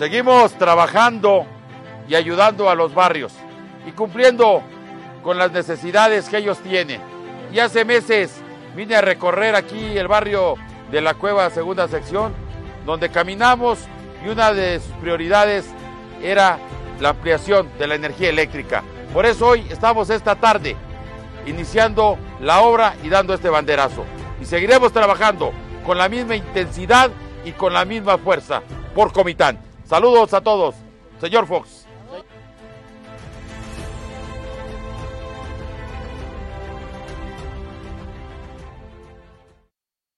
Seguimos 0.00 0.54
trabajando 0.54 1.44
y 2.08 2.14
ayudando 2.14 2.70
a 2.70 2.74
los 2.74 2.94
barrios 2.94 3.34
y 3.86 3.92
cumpliendo 3.92 4.62
con 5.22 5.36
las 5.36 5.52
necesidades 5.52 6.26
que 6.30 6.38
ellos 6.38 6.58
tienen. 6.60 7.02
Y 7.52 7.58
hace 7.58 7.84
meses 7.84 8.40
vine 8.74 8.96
a 8.96 9.02
recorrer 9.02 9.54
aquí 9.54 9.98
el 9.98 10.08
barrio 10.08 10.54
de 10.90 11.02
la 11.02 11.12
Cueva 11.12 11.50
Segunda 11.50 11.86
Sección, 11.86 12.32
donde 12.86 13.10
caminamos 13.10 13.80
y 14.24 14.30
una 14.30 14.54
de 14.54 14.80
sus 14.80 14.90
prioridades 15.02 15.66
era 16.22 16.58
la 16.98 17.10
ampliación 17.10 17.68
de 17.78 17.86
la 17.86 17.96
energía 17.96 18.30
eléctrica. 18.30 18.82
Por 19.12 19.26
eso 19.26 19.48
hoy 19.48 19.66
estamos 19.68 20.08
esta 20.08 20.34
tarde 20.34 20.76
iniciando 21.44 22.16
la 22.40 22.62
obra 22.62 22.94
y 23.04 23.10
dando 23.10 23.34
este 23.34 23.50
banderazo. 23.50 24.06
Y 24.40 24.46
seguiremos 24.46 24.94
trabajando 24.94 25.52
con 25.84 25.98
la 25.98 26.08
misma 26.08 26.36
intensidad 26.36 27.10
y 27.44 27.52
con 27.52 27.74
la 27.74 27.84
misma 27.84 28.16
fuerza 28.16 28.62
por 28.94 29.12
Comitán. 29.12 29.69
Saludos 29.90 30.32
a 30.34 30.40
todos. 30.40 30.76
Señor 31.20 31.48
Fox. 31.48 31.84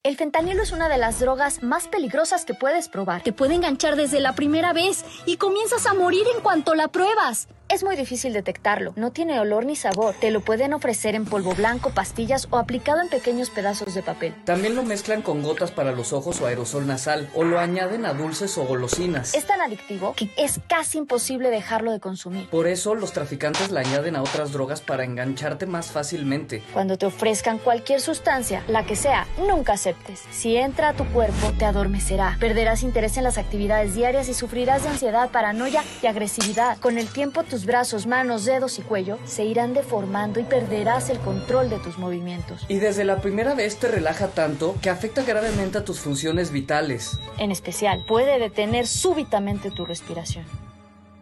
El 0.02 0.18
fentanilo 0.18 0.62
es 0.62 0.72
una 0.72 0.90
de 0.90 0.98
las 0.98 1.20
drogas 1.20 1.62
más 1.62 1.88
peligrosas 1.88 2.45
que 2.45 2.52
puedes 2.52 2.90
probar. 2.90 3.22
Te 3.22 3.32
puede 3.32 3.54
enganchar 3.54 3.96
desde 3.96 4.20
la 4.20 4.34
primera 4.34 4.74
vez 4.74 5.06
y 5.24 5.38
comienzas 5.38 5.86
a 5.86 5.95
morir 5.95 6.26
en 6.36 6.42
cuanto 6.42 6.74
la 6.74 6.88
pruebas. 6.88 7.48
Es 7.73 7.82
muy 7.82 7.96
difícil 7.96 8.34
detectarlo, 8.34 8.92
no 8.96 9.12
tiene 9.12 9.40
olor 9.40 9.65
ni 9.65 9.76
sabor. 9.76 10.15
Te 10.20 10.30
lo 10.30 10.42
pueden 10.42 10.74
ofrecer 10.74 11.15
en 11.15 11.24
polvo 11.24 11.54
blanco, 11.54 11.88
pastillas 11.88 12.46
o 12.51 12.59
aplicado 12.59 13.01
en 13.01 13.09
pequeños 13.09 13.48
pedazos 13.48 13.95
de 13.95 14.02
papel. 14.02 14.34
También 14.45 14.74
lo 14.74 14.82
mezclan 14.82 15.23
con 15.23 15.42
gotas 15.42 15.70
para 15.70 15.92
los 15.92 16.12
ojos 16.12 16.38
o 16.42 16.46
aerosol 16.46 16.87
nasal 16.87 17.30
o 17.34 17.45
lo 17.45 17.59
añaden 17.59 18.04
a 18.04 18.12
dulces 18.12 18.59
o 18.59 18.66
golosinas. 18.66 19.32
Es 19.32 19.46
tan 19.46 19.62
adictivo 19.62 20.12
que 20.14 20.29
es 20.37 20.60
casi 20.68 20.98
imposible 20.98 21.48
dejarlo 21.48 21.92
de 21.92 22.01
consumir. 22.01 22.46
Por 22.51 22.66
eso 22.66 22.95
los 22.95 23.14
traficantes 23.14 23.70
le 23.70 23.80
añaden 23.80 24.16
a 24.16 24.23
otras 24.23 24.52
drogas 24.52 24.82
para 24.82 25.04
engancharte 25.04 25.64
más 25.64 25.86
fácilmente. 25.92 26.62
Cuando 26.74 26.98
te 26.98 27.07
ofrezcan 27.07 27.57
cualquier 27.57 28.02
sustancia, 28.02 28.62
la 28.68 28.84
que 28.84 28.96
sea, 28.96 29.26
nunca 29.48 29.73
aceptes. 29.73 30.24
Si 30.30 30.59
entra 30.59 30.90
a 30.90 30.92
tu 30.92 31.07
cuerpo, 31.07 31.54
te 31.59 31.64
adormecerá. 31.64 32.36
Perderás 32.38 32.82
interés 32.82 33.16
en 33.16 33.24
las 33.24 33.38
actividades 33.38 33.95
diarias 33.95 34.29
y 34.29 34.34
sufrirás 34.34 34.82
de 34.82 34.90
ansiedad, 34.90 35.30
paranoia 35.30 35.82
y 36.02 36.07
agresividad. 36.07 36.76
Con 36.76 36.98
el 36.98 37.09
tiempo 37.09 37.42
tus 37.45 37.62
brazos, 37.65 38.07
manos, 38.07 38.45
dedos 38.45 38.79
y 38.79 38.82
cuello 38.82 39.18
se 39.24 39.45
irán 39.45 39.74
deformando 39.74 40.41
y 40.41 40.45
perderás 40.45 41.10
el 41.10 41.18
control 41.18 41.71
de 41.71 41.79
tus 41.79 41.99
movimientos. 41.99 42.65
Y 42.69 42.77
desde 42.77 43.04
la 43.04 43.21
primera 43.21 43.54
vez 43.54 43.77
te 43.77 43.88
relaja 43.88 44.29
tanto 44.29 44.77
que 44.82 44.91
afecta 44.91 45.23
gravemente 45.23 45.79
a 45.79 45.85
tus 45.85 46.01
funciones 46.01 46.51
vitales. 46.51 47.19
En 47.38 47.51
especial, 47.51 48.04
puede 48.07 48.38
detener 48.38 48.87
súbitamente 48.87 49.71
tu 49.71 49.85
respiración. 49.85 50.45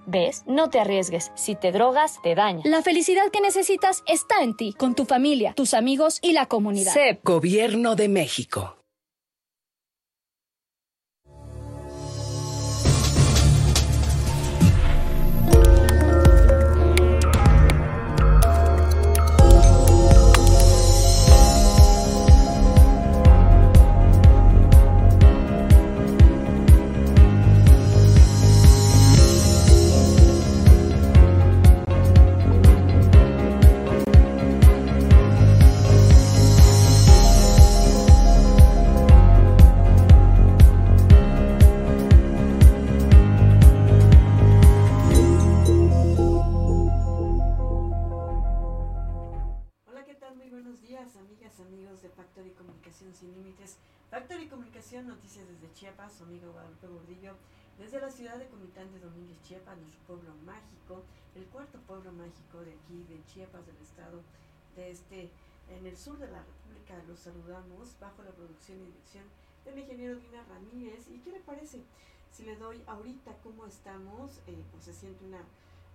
¿Ves? 0.06 0.42
No 0.46 0.70
te 0.70 0.80
arriesgues. 0.80 1.30
Si 1.36 1.54
te 1.54 1.72
drogas, 1.72 2.20
te 2.22 2.34
daña. 2.34 2.62
La 2.64 2.82
felicidad 2.82 3.30
que 3.30 3.40
necesitas 3.40 4.02
está 4.06 4.42
en 4.42 4.56
ti, 4.56 4.72
con 4.72 4.94
tu 4.94 5.04
familia, 5.04 5.52
tus 5.54 5.74
amigos 5.74 6.18
y 6.22 6.32
la 6.32 6.46
comunidad. 6.46 6.92
CEP, 6.92 7.20
Gobierno 7.22 7.94
de 7.94 8.08
México. 8.08 8.79
Desde 57.80 57.98
la 57.98 58.10
ciudad 58.10 58.36
de 58.36 58.46
Comitán 58.46 58.92
de 58.92 59.00
Domínguez, 59.00 59.40
Chiapas, 59.42 59.76
nuestro 59.78 60.00
pueblo 60.06 60.34
mágico, 60.44 61.02
el 61.34 61.46
cuarto 61.46 61.78
pueblo 61.80 62.12
mágico 62.12 62.60
de 62.60 62.74
aquí, 62.74 63.04
de 63.08 63.24
Chiapas, 63.24 63.66
del 63.66 63.76
estado 63.78 64.20
de 64.76 64.90
este, 64.90 65.30
en 65.70 65.86
el 65.86 65.96
sur 65.96 66.18
de 66.18 66.30
la 66.30 66.42
República. 66.44 67.02
Los 67.08 67.20
saludamos 67.20 67.96
bajo 67.98 68.22
la 68.22 68.32
producción 68.32 68.78
y 68.80 68.84
dirección 68.84 69.24
del 69.64 69.78
ingeniero 69.78 70.16
Dina 70.16 70.44
Ramírez. 70.44 71.08
¿Y 71.08 71.18
qué 71.20 71.32
le 71.32 71.40
parece? 71.40 71.82
Si 72.30 72.44
le 72.44 72.56
doy 72.56 72.82
ahorita 72.86 73.34
cómo 73.42 73.66
estamos, 73.66 74.40
eh, 74.46 74.62
pues 74.70 74.84
se 74.84 74.92
siente 74.92 75.24
una... 75.24 75.40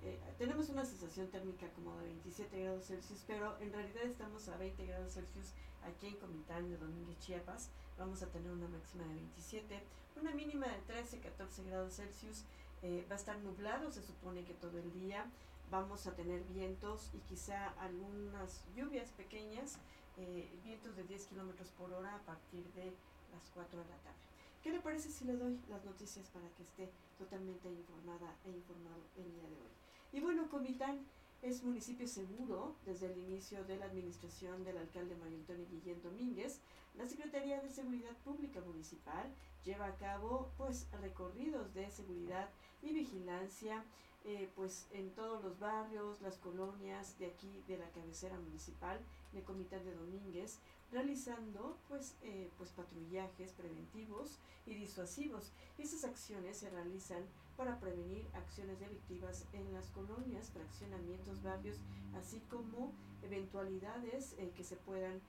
Eh, 0.03 0.19
tenemos 0.37 0.69
una 0.69 0.85
sensación 0.85 1.27
térmica 1.29 1.69
como 1.75 1.95
de 1.99 2.07
27 2.07 2.61
grados 2.61 2.85
Celsius, 2.87 3.23
pero 3.25 3.57
en 3.59 3.71
realidad 3.71 4.03
estamos 4.03 4.47
a 4.49 4.57
20 4.57 4.85
grados 4.85 5.13
Celsius 5.13 5.53
aquí 5.83 6.07
en 6.07 6.17
Comitán 6.17 6.69
de 6.69 6.77
Domínguez, 6.77 7.17
Chiapas. 7.19 7.69
Vamos 7.97 8.21
a 8.21 8.27
tener 8.27 8.51
una 8.51 8.67
máxima 8.67 9.03
de 9.05 9.13
27 9.15 9.83
una 10.21 10.31
mínima 10.31 10.67
de 10.67 10.79
13, 10.87 11.19
14 11.19 11.63
grados 11.63 11.95
Celsius. 11.95 12.43
Eh, 12.81 13.05
va 13.09 13.15
a 13.15 13.17
estar 13.17 13.37
nublado, 13.39 13.91
se 13.91 14.01
supone 14.01 14.43
que 14.43 14.53
todo 14.53 14.77
el 14.79 14.91
día. 14.93 15.25
Vamos 15.71 16.05
a 16.07 16.15
tener 16.15 16.43
vientos 16.43 17.09
y 17.13 17.17
quizá 17.19 17.69
algunas 17.79 18.63
lluvias 18.75 19.09
pequeñas, 19.11 19.79
eh, 20.17 20.47
vientos 20.63 20.95
de 20.95 21.03
10 21.03 21.25
kilómetros 21.25 21.69
por 21.71 21.91
hora 21.91 22.15
a 22.15 22.19
partir 22.19 22.63
de 22.73 22.93
las 23.33 23.49
4 23.53 23.79
de 23.79 23.85
la 23.85 23.97
tarde. 23.97 24.19
¿Qué 24.61 24.71
le 24.71 24.79
parece 24.79 25.09
si 25.09 25.25
le 25.25 25.35
doy 25.35 25.59
las 25.69 25.83
noticias 25.85 26.29
para 26.29 26.47
que 26.49 26.63
esté 26.63 26.91
totalmente 27.17 27.69
informada 27.69 28.35
e 28.45 28.51
informado 28.51 29.01
el 29.17 29.31
día 29.33 29.49
de 29.49 29.55
hoy? 29.55 29.71
Y 30.13 30.19
bueno, 30.21 30.47
Comitán 30.49 31.05
es 31.41 31.63
municipio 31.63 32.07
seguro 32.07 32.75
desde 32.85 33.07
el 33.07 33.17
inicio 33.17 33.63
de 33.65 33.77
la 33.77 33.85
administración 33.85 34.63
del 34.63 34.77
alcalde 34.77 35.15
Mario 35.15 35.37
Antonio 35.37 35.65
Guillén 35.69 36.01
Domínguez. 36.01 36.59
La 36.95 37.07
Secretaría 37.07 37.61
de 37.61 37.69
Seguridad 37.69 38.15
Pública 38.23 38.61
Municipal 38.61 39.31
lleva 39.63 39.87
a 39.87 39.97
cabo 39.97 40.51
pues 40.57 40.87
recorridos 41.01 41.73
de 41.73 41.89
seguridad 41.91 42.49
y 42.81 42.93
vigilancia 42.93 43.83
eh, 44.27 44.49
pues 44.55 44.87
en 44.91 45.11
todos 45.11 45.43
los 45.43 45.59
barrios, 45.59 46.19
las 46.21 46.37
colonias 46.37 47.19
de 47.19 47.27
aquí 47.27 47.63
de 47.67 47.77
la 47.77 47.87
cabecera 47.91 48.39
municipal 48.39 48.99
de 49.33 49.43
Comitán 49.43 49.85
de 49.85 49.93
Domínguez, 49.93 50.57
realizando 50.91 51.77
pues, 51.87 52.15
eh, 52.23 52.49
pues 52.57 52.71
patrullajes 52.71 53.51
preventivos 53.51 54.39
y 54.65 54.73
disuasivos. 54.73 55.51
Esas 55.77 56.05
acciones 56.05 56.57
se 56.57 56.71
realizan 56.71 57.23
para 57.57 57.79
prevenir 57.79 58.25
acciones 58.33 58.79
delictivas 58.79 59.45
en 59.53 59.73
las 59.73 59.87
colonias, 59.91 60.51
fraccionamientos, 60.51 61.41
barrios, 61.41 61.77
así 62.19 62.41
como 62.49 62.91
eventualidades 63.23 64.33
eh, 64.37 64.51
que 64.55 64.63
se 64.63 64.75
puedan 64.75 65.19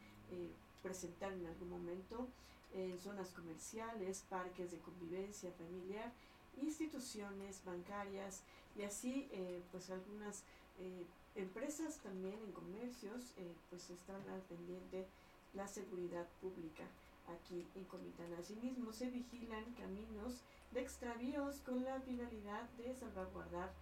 presentar 0.83 1.33
en 1.33 1.47
algún 1.47 1.71
momento 1.71 2.27
en 2.75 2.99
zonas 2.99 3.31
comerciales, 3.31 4.25
parques 4.29 4.71
de 4.71 4.79
convivencia 4.79 5.51
familiar, 5.53 6.13
instituciones 6.61 7.63
bancarias 7.65 8.43
y 8.77 8.83
así 8.83 9.29
eh, 9.33 9.63
pues 9.73 9.91
algunas 9.91 10.43
eh, 10.79 11.05
empresas 11.35 11.99
también 11.99 12.35
en 12.45 12.53
comercios 12.53 13.33
eh, 13.37 13.55
pues 13.71 13.91
están 13.91 14.21
al 14.31 14.41
pendiente 14.43 15.07
la 15.55 15.67
seguridad 15.67 16.27
pública 16.41 16.85
aquí 17.29 17.67
en 17.75 17.85
Comitán. 17.85 18.33
Asimismo 18.39 18.93
se 18.93 19.11
vigilan 19.11 19.65
caminos 19.75 20.43
de 20.73 20.81
extravíos 20.81 21.61
con 21.61 21.85
la 21.85 22.01
finalidad 22.01 22.69
de 22.79 22.95
salvaguardar 22.95 23.73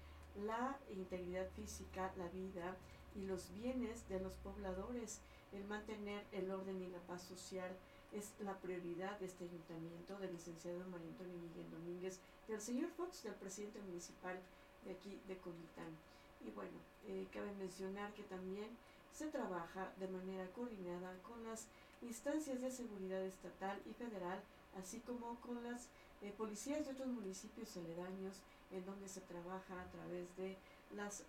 la 0.45 0.79
integridad 0.91 1.49
física, 1.51 2.13
la 2.17 2.29
vida 2.29 2.77
y 3.15 3.27
los 3.27 3.53
bienes 3.55 4.09
de 4.09 4.21
los 4.21 4.35
pobladores, 4.37 5.21
el 5.53 5.65
mantener 5.65 6.25
el 6.33 6.51
orden 6.51 6.83
y 6.83 6.89
la 6.89 6.99
paz 7.01 7.23
social 7.23 7.71
es 8.13 8.33
la 8.41 8.57
prioridad 8.59 9.19
de 9.19 9.27
este 9.27 9.45
ayuntamiento, 9.45 10.19
del 10.19 10.33
licenciado 10.33 10.85
María 10.89 11.09
Antonio 11.09 11.37
Miguel 11.39 11.71
Domínguez, 11.71 12.21
del 12.49 12.61
señor 12.61 12.91
Fox, 12.91 13.25
del 13.25 13.35
presidente 13.35 13.81
municipal 13.81 14.39
de 14.85 14.93
aquí 14.93 15.21
de 15.27 15.37
Comitán. 15.39 15.97
Y 16.47 16.51
bueno, 16.51 16.79
eh, 17.07 17.27
cabe 17.33 17.53
mencionar 17.55 18.13
que 18.15 18.23
también 18.25 18.69
se 19.13 19.27
trabaja 19.29 19.93
de 19.99 20.09
manera 20.09 20.47
coordinada 20.53 21.17
con 21.23 21.43
las 21.45 21.67
instancias 22.03 22.61
de 22.61 22.71
seguridad 22.71 23.23
estatal 23.23 23.81
y 23.89 23.93
federal, 23.95 24.43
así 24.79 25.01
como 25.01 25.41
con 25.41 25.63
las 25.65 25.89
eh, 26.25 26.33
policías 26.39 26.87
de 26.87 26.93
otros 26.93 27.09
municipios 27.09 27.77
aledaños, 27.77 28.41
en 28.71 28.85
donde 28.87 29.09
se 29.09 29.21
trabaja 29.21 29.79
a 29.79 29.91
través 29.91 30.35
de 30.37 30.57
las, 30.97 31.23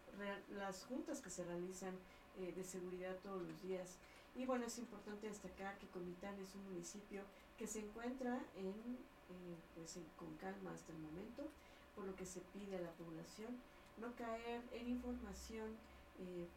las 0.58 0.86
juntas 0.86 1.20
que 1.20 1.30
se 1.30 1.44
realizan 1.44 1.94
eh, 2.40 2.54
de 2.56 2.64
seguridad 2.64 3.18
todos 3.22 3.42
los 3.42 3.62
días 3.62 3.98
y 4.36 4.46
bueno, 4.46 4.66
es 4.66 4.78
importante 4.78 5.28
destacar 5.28 5.78
que 5.80 5.88
Comitán 5.88 6.40
es 6.40 6.56
un 6.56 6.64
municipio 6.66 7.24
que 7.58 7.68
se 7.68 7.80
encuentra 7.80 8.40
en, 8.56 8.70
eh, 8.70 9.58
pues 9.76 10.00
con 10.18 10.34
calma 10.38 10.72
hasta 10.74 10.92
el 10.92 11.00
momento. 11.00 11.44
por 11.96 12.06
lo 12.06 12.16
que 12.16 12.26
se 12.26 12.42
pide 12.52 12.76
a 12.76 12.82
la 12.82 12.92
población 12.92 13.56
no 14.02 14.14
caer 14.16 14.62
en 14.74 14.90
información 14.90 15.78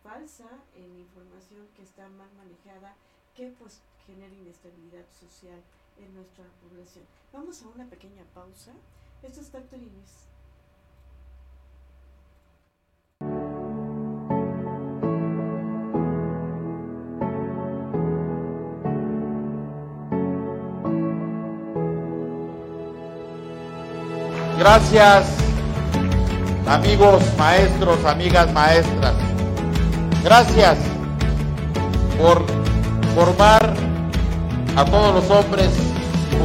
falsa, 0.03 0.49
en 0.75 0.99
información 0.99 1.69
que 1.77 1.83
está 1.83 2.09
mal 2.09 2.29
manejada, 2.37 2.97
que 3.37 3.53
pues 3.59 3.81
genera 4.05 4.35
inestabilidad 4.35 5.07
social 5.21 5.63
en 5.99 6.15
nuestra 6.15 6.45
población. 6.63 7.05
Vamos 7.33 7.63
a 7.63 7.69
una 7.69 7.87
pequeña 7.87 8.25
pausa. 8.35 8.73
Esto 9.23 9.41
es 9.41 9.53
News. 9.73 10.29
Gracias, 24.59 25.37
amigos 26.67 27.23
maestros, 27.39 28.05
amigas 28.05 28.53
maestras. 28.53 29.15
Gracias 30.25 30.79
por 32.19 32.45
formar 33.15 33.73
a 34.77 34.85
todos 34.85 35.15
los 35.15 35.31
hombres 35.31 35.88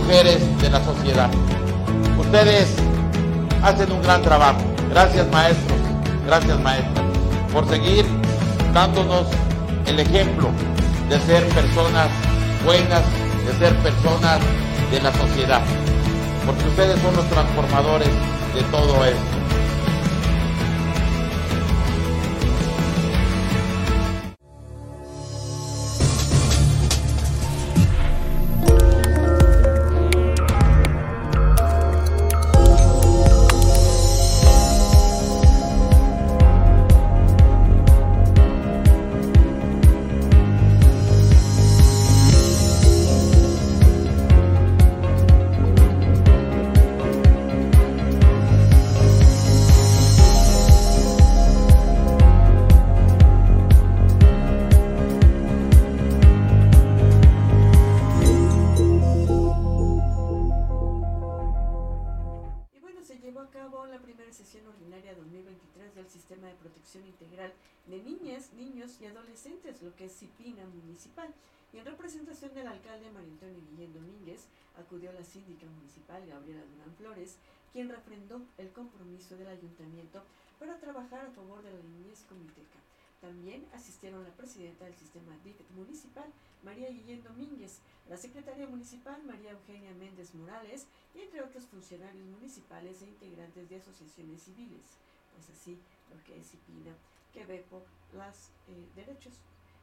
mujeres 0.04 0.62
de 0.62 0.70
la 0.70 0.84
sociedad. 0.84 1.30
Ustedes 2.20 2.76
hacen 3.64 3.92
un 3.92 4.02
gran 4.02 4.22
trabajo. 4.22 4.60
Gracias 4.90 5.28
maestros, 5.32 5.80
gracias 6.26 6.60
maestras, 6.60 7.06
por 7.52 7.68
seguir 7.68 8.06
dándonos 8.74 9.28
el 9.88 10.00
ejemplo 10.00 10.50
de 11.10 11.20
ser 11.22 11.48
personas 11.50 12.08
buenas, 12.64 13.04
de 13.46 13.58
ser 13.60 13.76
personas 13.78 14.40
de 14.92 15.02
la 15.02 15.12
sociedad 15.14 15.62
porque 16.46 16.68
ustedes 16.68 17.00
son 17.02 17.16
los 17.16 17.26
transformadores 17.30 18.10
de 18.54 18.62
todo 18.72 19.06
esto. 19.06 19.43
Quien 77.74 77.90
refrendó 77.90 78.40
el 78.60 78.72
compromiso 78.72 79.36
del 79.36 79.48
ayuntamiento 79.48 80.24
para 80.60 80.80
trabajar 80.80 81.26
a 81.26 81.32
favor 81.32 81.62
de 81.64 81.74
la 81.74 81.82
niñez 81.82 82.24
comiteca. 82.30 82.80
También 83.20 83.66
asistieron 83.74 84.24
la 84.24 84.30
presidenta 84.30 84.86
del 84.86 84.96
sistema 84.96 85.36
DIC 85.44 85.56
municipal, 85.72 86.26
María 86.64 86.90
Guillén 86.90 87.24
Domínguez, 87.24 87.80
la 88.10 88.18
secretaria 88.18 88.68
municipal, 88.68 89.24
María 89.24 89.52
Eugenia 89.52 89.94
Méndez 89.94 90.36
Morales, 90.36 90.86
y 91.16 91.22
entre 91.22 91.42
otros 91.42 91.66
funcionarios 91.66 92.26
municipales 92.26 93.02
e 93.02 93.08
integrantes 93.08 93.70
de 93.70 93.78
asociaciones 93.78 94.44
civiles. 94.44 94.86
Pues 95.34 95.50
así 95.50 95.80
lo 96.12 96.24
que 96.24 96.38
es 96.38 96.54
IPINA, 96.54 96.94
que 97.34 97.46
ve 97.46 97.66
por 97.70 97.84
los 98.14 98.50
eh, 98.68 98.88
derechos 98.96 99.34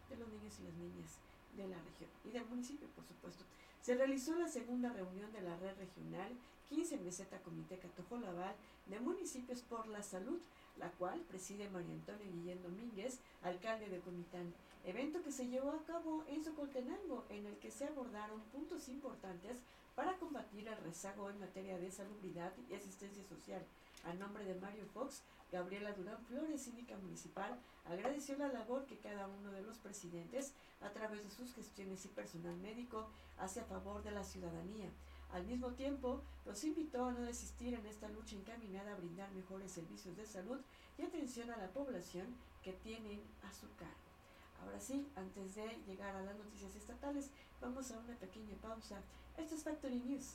de 0.08 0.16
los 0.16 0.28
niños 0.28 0.58
y 0.60 0.64
las 0.64 0.74
niñas 0.74 1.18
de 1.56 1.68
la 1.68 1.76
región 1.82 2.10
y 2.24 2.30
del 2.30 2.46
municipio, 2.46 2.88
por 2.94 3.04
supuesto. 3.04 3.44
Se 3.82 3.94
realizó 3.94 4.34
la 4.36 4.48
segunda 4.48 4.90
reunión 4.92 5.32
de 5.32 5.42
la 5.42 5.56
red 5.56 5.76
regional 5.78 6.32
15 6.70 6.98
Meseta 6.98 7.40
Comité 7.42 7.78
Catojolabal 7.78 8.54
de 8.86 9.00
Municipios 9.00 9.62
por 9.62 9.88
la 9.88 10.02
Salud, 10.02 10.38
la 10.78 10.88
cual 10.92 11.20
preside 11.22 11.68
María 11.68 11.94
Antonio 11.94 12.30
Guillén 12.32 12.62
Domínguez, 12.62 13.18
alcalde 13.42 13.88
de 13.88 13.98
Comitán, 13.98 14.54
evento 14.84 15.20
que 15.22 15.32
se 15.32 15.48
llevó 15.48 15.72
a 15.72 15.84
cabo 15.84 16.24
en 16.28 16.44
Socoltenango, 16.44 17.24
en 17.28 17.46
el 17.46 17.56
que 17.58 17.72
se 17.72 17.86
abordaron 17.86 18.40
puntos 18.52 18.88
importantes 18.88 19.58
para 19.96 20.16
combatir 20.18 20.68
el 20.68 20.76
rezago 20.76 21.28
en 21.28 21.40
materia 21.40 21.76
de 21.76 21.90
salubridad 21.90 22.52
y 22.70 22.74
asistencia 22.74 23.24
social. 23.24 23.62
A 24.04 24.14
nombre 24.14 24.44
de 24.44 24.54
Mario 24.54 24.86
Fox, 24.94 25.22
Gabriela 25.52 25.92
Durán 25.92 26.22
Flores, 26.24 26.62
síndica 26.62 26.96
municipal, 26.96 27.58
agradeció 27.84 28.36
la 28.36 28.48
labor 28.48 28.86
que 28.86 28.98
cada 28.98 29.26
uno 29.26 29.50
de 29.50 29.62
los 29.62 29.78
presidentes, 29.78 30.52
a 30.80 30.90
través 30.90 31.24
de 31.24 31.30
sus 31.30 31.52
gestiones 31.54 32.04
y 32.04 32.08
personal 32.08 32.56
médico, 32.58 33.08
hace 33.38 33.60
a 33.60 33.64
favor 33.64 34.02
de 34.02 34.12
la 34.12 34.24
ciudadanía. 34.24 34.90
Al 35.32 35.44
mismo 35.44 35.68
tiempo, 35.72 36.22
los 36.44 36.64
invitó 36.64 37.04
a 37.04 37.12
no 37.12 37.20
desistir 37.20 37.74
en 37.74 37.86
esta 37.86 38.08
lucha 38.08 38.36
encaminada 38.36 38.92
a 38.92 38.96
brindar 38.96 39.30
mejores 39.32 39.70
servicios 39.70 40.16
de 40.16 40.26
salud 40.26 40.58
y 40.98 41.02
atención 41.02 41.50
a 41.50 41.56
la 41.56 41.68
población 41.68 42.26
que 42.62 42.72
tienen 42.72 43.20
a 43.42 43.52
su 43.52 43.66
cargo. 43.76 43.94
Ahora 44.64 44.80
sí, 44.80 45.06
antes 45.16 45.54
de 45.54 45.78
llegar 45.86 46.14
a 46.14 46.22
las 46.22 46.36
noticias 46.36 46.74
estatales, 46.74 47.30
vamos 47.60 47.90
a 47.90 47.98
una 47.98 48.14
pequeña 48.16 48.56
pausa. 48.60 49.00
Esto 49.36 49.54
es 49.54 49.62
Factory 49.62 50.00
News. 50.00 50.34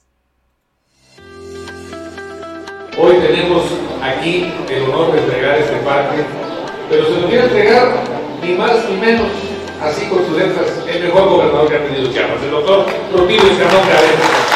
Aquí 4.05 4.53
el 4.69 4.83
honor 4.83 5.13
de 5.13 5.19
entregar 5.19 5.57
este 5.57 5.77
parque, 5.77 6.24
pero 6.89 7.05
se 7.05 7.21
lo 7.21 7.27
quiere 7.27 7.45
entregar 7.45 8.03
ni 8.41 8.53
más 8.53 8.88
ni 8.89 8.97
menos, 8.97 9.27
así 9.81 10.05
con 10.07 10.25
sus 10.25 10.38
letras, 10.38 10.67
el 10.88 11.03
mejor 11.03 11.29
gobernador 11.29 11.69
que 11.69 11.75
ha 11.75 11.83
tenido 11.85 12.12
Chiapas, 12.13 12.43
el 12.43 12.51
doctor 12.51 12.85
Rutilio 13.13 13.51
Escamón 13.51 13.81
Cabeza 13.81 14.55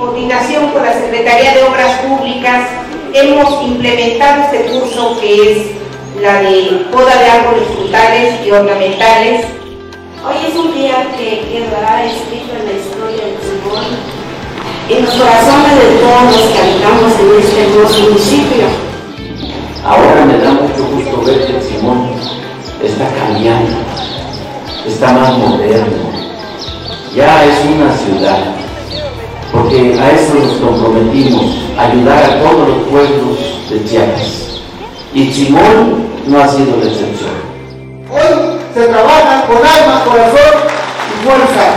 coordinación 0.00 0.70
con 0.70 0.82
la 0.82 0.94
Secretaría 0.94 1.54
de 1.54 1.62
Obras 1.64 2.00
Públicas, 2.00 2.68
hemos 3.12 3.62
implementado 3.62 4.44
este 4.44 4.70
curso 4.70 5.20
que 5.20 5.52
es 5.52 5.66
la 6.22 6.40
de 6.40 6.86
poda 6.90 7.16
de 7.16 7.26
árboles 7.26 7.68
frutales 7.76 8.34
y 8.46 8.50
ornamentales. 8.50 9.44
Hoy 10.26 10.36
es 10.48 10.56
un 10.56 10.72
día 10.72 11.06
que 11.18 11.42
quedará 11.52 12.06
escrito 12.06 12.56
en 12.58 12.66
la 12.66 12.72
historia 12.72 13.26
del 13.26 13.59
en 14.90 15.04
los 15.04 15.14
corazones 15.14 15.76
de 15.78 15.98
todos 15.98 16.22
los 16.24 16.50
que 16.50 16.58
habitamos 16.58 17.12
en 17.20 17.40
este 17.40 17.62
hermoso 17.62 18.00
municipio. 18.02 18.66
Ahora 19.84 20.24
me 20.26 20.38
da 20.38 20.50
mucho 20.50 20.84
gusto 20.92 21.22
ver 21.24 21.46
que 21.46 21.56
el 21.56 21.62
Simón 21.62 22.10
está 22.82 23.08
cambiando, 23.14 23.76
está 24.86 25.12
más 25.12 25.38
moderno, 25.38 26.10
ya 27.14 27.44
es 27.44 27.64
una 27.64 27.92
ciudad 27.96 28.60
porque 29.52 29.98
a 29.98 30.10
eso 30.12 30.34
nos 30.34 30.52
comprometimos, 30.58 31.56
ayudar 31.76 32.22
a 32.22 32.40
todos 32.40 32.68
los 32.68 32.88
pueblos 32.88 33.38
de 33.68 33.84
Chiapas. 33.84 34.60
Y 35.12 35.32
Simón 35.32 36.06
no 36.26 36.40
ha 36.40 36.48
sido 36.48 36.76
la 36.76 36.86
excepción. 36.86 37.30
Hoy 38.10 38.58
se 38.74 38.86
trabaja 38.86 39.44
con 39.46 39.56
alma, 39.56 40.04
corazón 40.04 40.54
y 41.08 41.26
fuerza. 41.26 41.74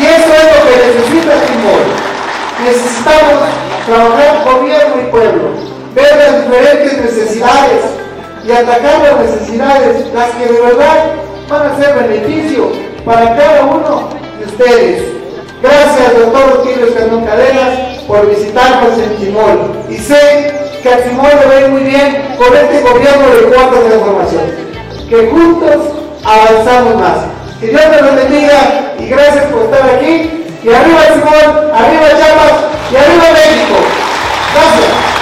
Y 0.00 0.04
eso 0.04 0.32
es 0.34 0.44
lo 0.52 0.68
que 0.68 0.76
necesita 0.86 1.46
Simón. 1.46 2.15
Necesitamos 2.64 3.48
trabajar 3.86 4.44
gobierno 4.44 5.02
y 5.02 5.10
pueblo, 5.10 5.50
ver 5.94 6.16
las 6.16 6.44
diferentes 6.44 6.98
necesidades 6.98 7.84
y 8.46 8.50
atacar 8.50 9.00
las 9.02 9.20
necesidades, 9.20 10.06
las 10.14 10.30
que 10.30 10.52
de 10.52 10.60
verdad 10.60 11.12
van 11.48 11.66
a 11.66 11.76
ser 11.76 11.94
beneficio 11.94 12.72
para 13.04 13.36
cada 13.36 13.66
uno 13.66 14.08
de 14.38 14.46
ustedes. 14.46 15.04
Gracias, 15.62 16.18
doctor 16.18 16.56
Rutilio 16.56 16.86
Escandón 16.86 17.24
Cadenas, 17.24 18.02
por 18.06 18.26
visitarnos 18.28 18.98
en 18.98 19.18
Chimol. 19.18 19.72
Y 19.90 19.96
sé 19.98 20.52
que 20.82 20.88
a 20.88 21.04
Chimol 21.04 21.30
le 21.40 21.60
ve 21.60 21.68
muy 21.68 21.82
bien 21.82 22.36
con 22.38 22.56
este 22.56 22.80
gobierno 22.80 23.34
de 23.34 23.54
cuarta 23.54 23.80
transformación. 23.80 24.42
Que 25.08 25.28
juntos 25.28 25.92
avanzamos 26.24 26.96
más. 26.96 27.18
Que 27.60 27.68
Dios 27.68 27.82
te 27.82 28.02
bendiga 28.02 28.94
y 28.98 29.06
gracias 29.08 29.44
por 29.46 29.62
estar 29.62 29.90
aquí. 29.90 30.35
Y 30.66 30.68
arriba 30.68 31.00
Simón, 31.14 31.70
arriba 31.72 32.08
Chiapas 32.08 32.54
y 32.90 32.96
arriba 32.96 33.30
México. 33.30 33.76
Gracias. 34.52 35.15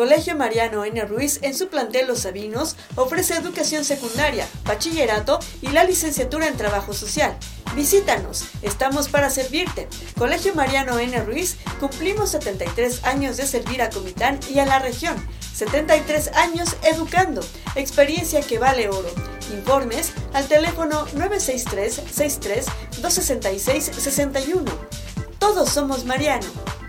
Colegio 0.00 0.34
Mariano 0.34 0.86
N. 0.86 1.04
Ruiz 1.04 1.40
en 1.42 1.54
su 1.54 1.68
plantel 1.68 2.06
Los 2.06 2.20
Sabinos 2.20 2.74
ofrece 2.96 3.34
educación 3.34 3.84
secundaria, 3.84 4.48
bachillerato 4.64 5.38
y 5.60 5.68
la 5.68 5.84
licenciatura 5.84 6.46
en 6.48 6.56
trabajo 6.56 6.94
social. 6.94 7.36
Visítanos, 7.76 8.46
estamos 8.62 9.10
para 9.10 9.28
servirte. 9.28 9.88
Colegio 10.16 10.54
Mariano 10.54 10.98
N. 10.98 11.22
Ruiz, 11.24 11.58
cumplimos 11.80 12.30
73 12.30 13.04
años 13.04 13.36
de 13.36 13.46
servir 13.46 13.82
a 13.82 13.90
Comitán 13.90 14.40
y 14.48 14.58
a 14.60 14.64
la 14.64 14.78
región. 14.78 15.16
73 15.52 16.28
años 16.28 16.76
educando, 16.82 17.42
experiencia 17.74 18.40
que 18.40 18.58
vale 18.58 18.88
oro. 18.88 19.10
Informes 19.52 20.12
al 20.32 20.48
teléfono 20.48 21.04
963 21.12 22.00
63 22.10 22.64
266 23.02 23.90
61. 23.98 24.64
Todos 25.38 25.68
somos 25.68 26.06
Mariano. 26.06 26.79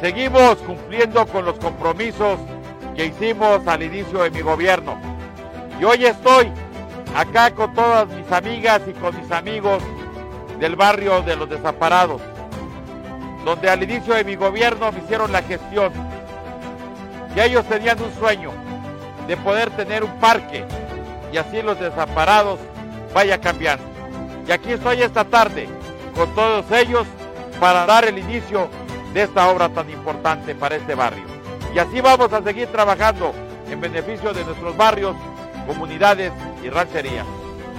Seguimos 0.00 0.56
cumpliendo 0.66 1.26
con 1.26 1.44
los 1.44 1.58
compromisos 1.58 2.38
que 2.96 3.06
hicimos 3.06 3.66
al 3.66 3.82
inicio 3.82 4.22
de 4.22 4.30
mi 4.30 4.40
gobierno. 4.40 4.98
Y 5.78 5.84
hoy 5.84 6.06
estoy 6.06 6.50
acá 7.14 7.50
con 7.50 7.74
todas 7.74 8.08
mis 8.08 8.32
amigas 8.32 8.80
y 8.86 8.92
con 8.94 9.14
mis 9.20 9.30
amigos 9.30 9.82
del 10.58 10.74
barrio 10.74 11.20
de 11.20 11.36
los 11.36 11.50
desamparados, 11.50 12.22
donde 13.44 13.68
al 13.68 13.82
inicio 13.82 14.14
de 14.14 14.24
mi 14.24 14.36
gobierno 14.36 14.90
me 14.90 15.00
hicieron 15.00 15.32
la 15.32 15.42
gestión. 15.42 15.92
Y 17.36 17.40
ellos 17.40 17.66
tenían 17.66 18.00
un 18.02 18.12
sueño 18.18 18.52
de 19.28 19.36
poder 19.36 19.68
tener 19.70 20.02
un 20.02 20.18
parque 20.18 20.64
y 21.30 21.36
así 21.36 21.60
los 21.60 21.78
desamparados 21.78 22.58
vaya 23.12 23.38
cambiando. 23.38 23.84
Y 24.48 24.52
aquí 24.52 24.72
estoy 24.72 25.02
esta 25.02 25.26
tarde 25.26 25.68
con 26.14 26.34
todos 26.34 26.64
ellos 26.72 27.06
para 27.60 27.84
dar 27.84 28.06
el 28.06 28.16
inicio 28.16 28.70
de 29.12 29.22
esta 29.22 29.48
obra 29.48 29.68
tan 29.68 29.90
importante 29.90 30.54
para 30.54 30.76
este 30.76 30.94
barrio. 30.94 31.24
Y 31.74 31.78
así 31.78 32.00
vamos 32.00 32.32
a 32.32 32.42
seguir 32.42 32.68
trabajando 32.68 33.32
en 33.68 33.80
beneficio 33.80 34.32
de 34.32 34.44
nuestros 34.44 34.76
barrios, 34.76 35.14
comunidades 35.66 36.32
y 36.62 36.68
rancherías. 36.68 37.26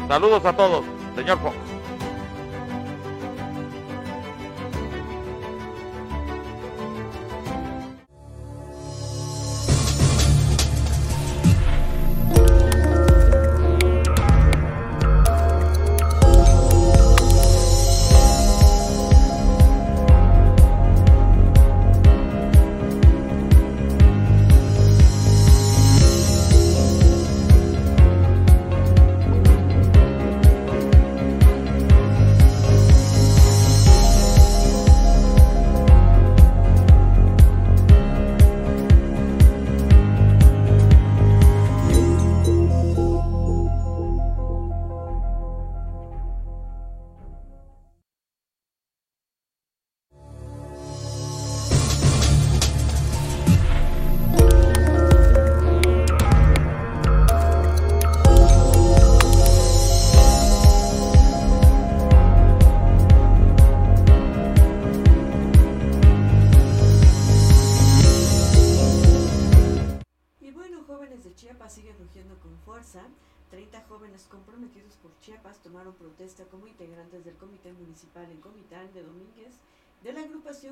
Saludos 0.07 0.45
a 0.45 0.53
todos, 0.53 0.85
señor 1.15 1.39
Fox. 1.39 1.70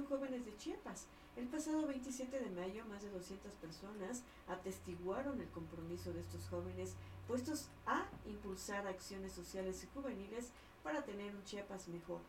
Jóvenes 0.09 0.45
de 0.45 0.57
Chiapas. 0.57 1.05
El 1.35 1.47
pasado 1.47 1.85
27 1.85 2.39
de 2.39 2.49
mayo, 2.49 2.83
más 2.85 3.03
de 3.03 3.09
200 3.11 3.53
personas 3.53 4.23
atestiguaron 4.47 5.39
el 5.39 5.49
compromiso 5.49 6.11
de 6.11 6.21
estos 6.21 6.47
jóvenes 6.49 6.95
puestos 7.27 7.69
a 7.85 8.05
impulsar 8.25 8.87
acciones 8.87 9.31
sociales 9.33 9.83
y 9.83 9.87
juveniles 9.93 10.51
para 10.83 11.03
tener 11.03 11.35
un 11.35 11.43
Chiapas 11.43 11.87
mejor. 11.87 12.21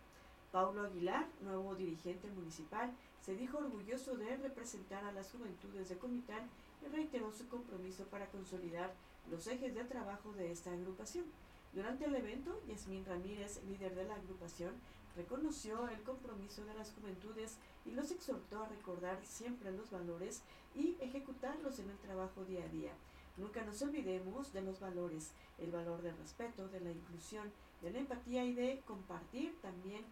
Paulo 0.52 0.82
Aguilar, 0.82 1.26
nuevo 1.40 1.74
dirigente 1.74 2.28
municipal, 2.28 2.92
se 3.22 3.34
dijo 3.34 3.58
orgulloso 3.58 4.16
de 4.16 4.36
representar 4.36 5.04
a 5.04 5.12
las 5.12 5.30
juventudes 5.32 5.88
de 5.88 5.98
Comitán 5.98 6.48
y 6.84 6.88
reiteró 6.88 7.32
su 7.32 7.48
compromiso 7.48 8.04
para 8.04 8.26
consolidar 8.26 8.94
los 9.30 9.46
ejes 9.46 9.74
de 9.74 9.84
trabajo 9.84 10.32
de 10.32 10.52
esta 10.52 10.72
agrupación. 10.72 11.24
Durante 11.72 12.04
el 12.04 12.14
evento, 12.16 12.60
Yasmín 12.66 13.04
Ramírez, 13.04 13.62
líder 13.64 13.94
de 13.94 14.04
la 14.04 14.16
agrupación, 14.16 14.74
reconoció 15.16 15.88
el 15.88 16.02
compromiso 16.02 16.64
de 16.64 16.74
las 16.74 16.92
juventudes 16.92 17.58
y 17.84 17.92
los 17.92 18.10
exhortó 18.10 18.64
a 18.64 18.68
recordar 18.68 19.24
siempre 19.24 19.70
los 19.70 19.90
valores 19.90 20.42
y 20.74 20.96
ejecutarlos 21.00 21.78
en 21.78 21.90
el 21.90 21.98
trabajo 21.98 22.44
día 22.44 22.64
a 22.64 22.68
día. 22.68 22.92
Nunca 23.36 23.64
nos 23.64 23.80
olvidemos 23.82 24.52
de 24.52 24.62
los 24.62 24.80
valores, 24.80 25.30
el 25.58 25.70
valor 25.70 26.02
del 26.02 26.16
respeto, 26.16 26.68
de 26.68 26.80
la 26.80 26.90
inclusión, 26.90 27.52
de 27.82 27.90
la 27.90 28.00
empatía 28.00 28.44
y 28.44 28.52
de 28.52 28.82
compartir 28.84 29.56
también. 29.62 30.04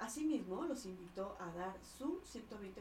Asimismo, 0.00 0.64
los 0.64 0.84
invitó 0.84 1.36
a 1.40 1.52
dar 1.52 1.76
su 1.96 2.20
120%, 2.22 2.80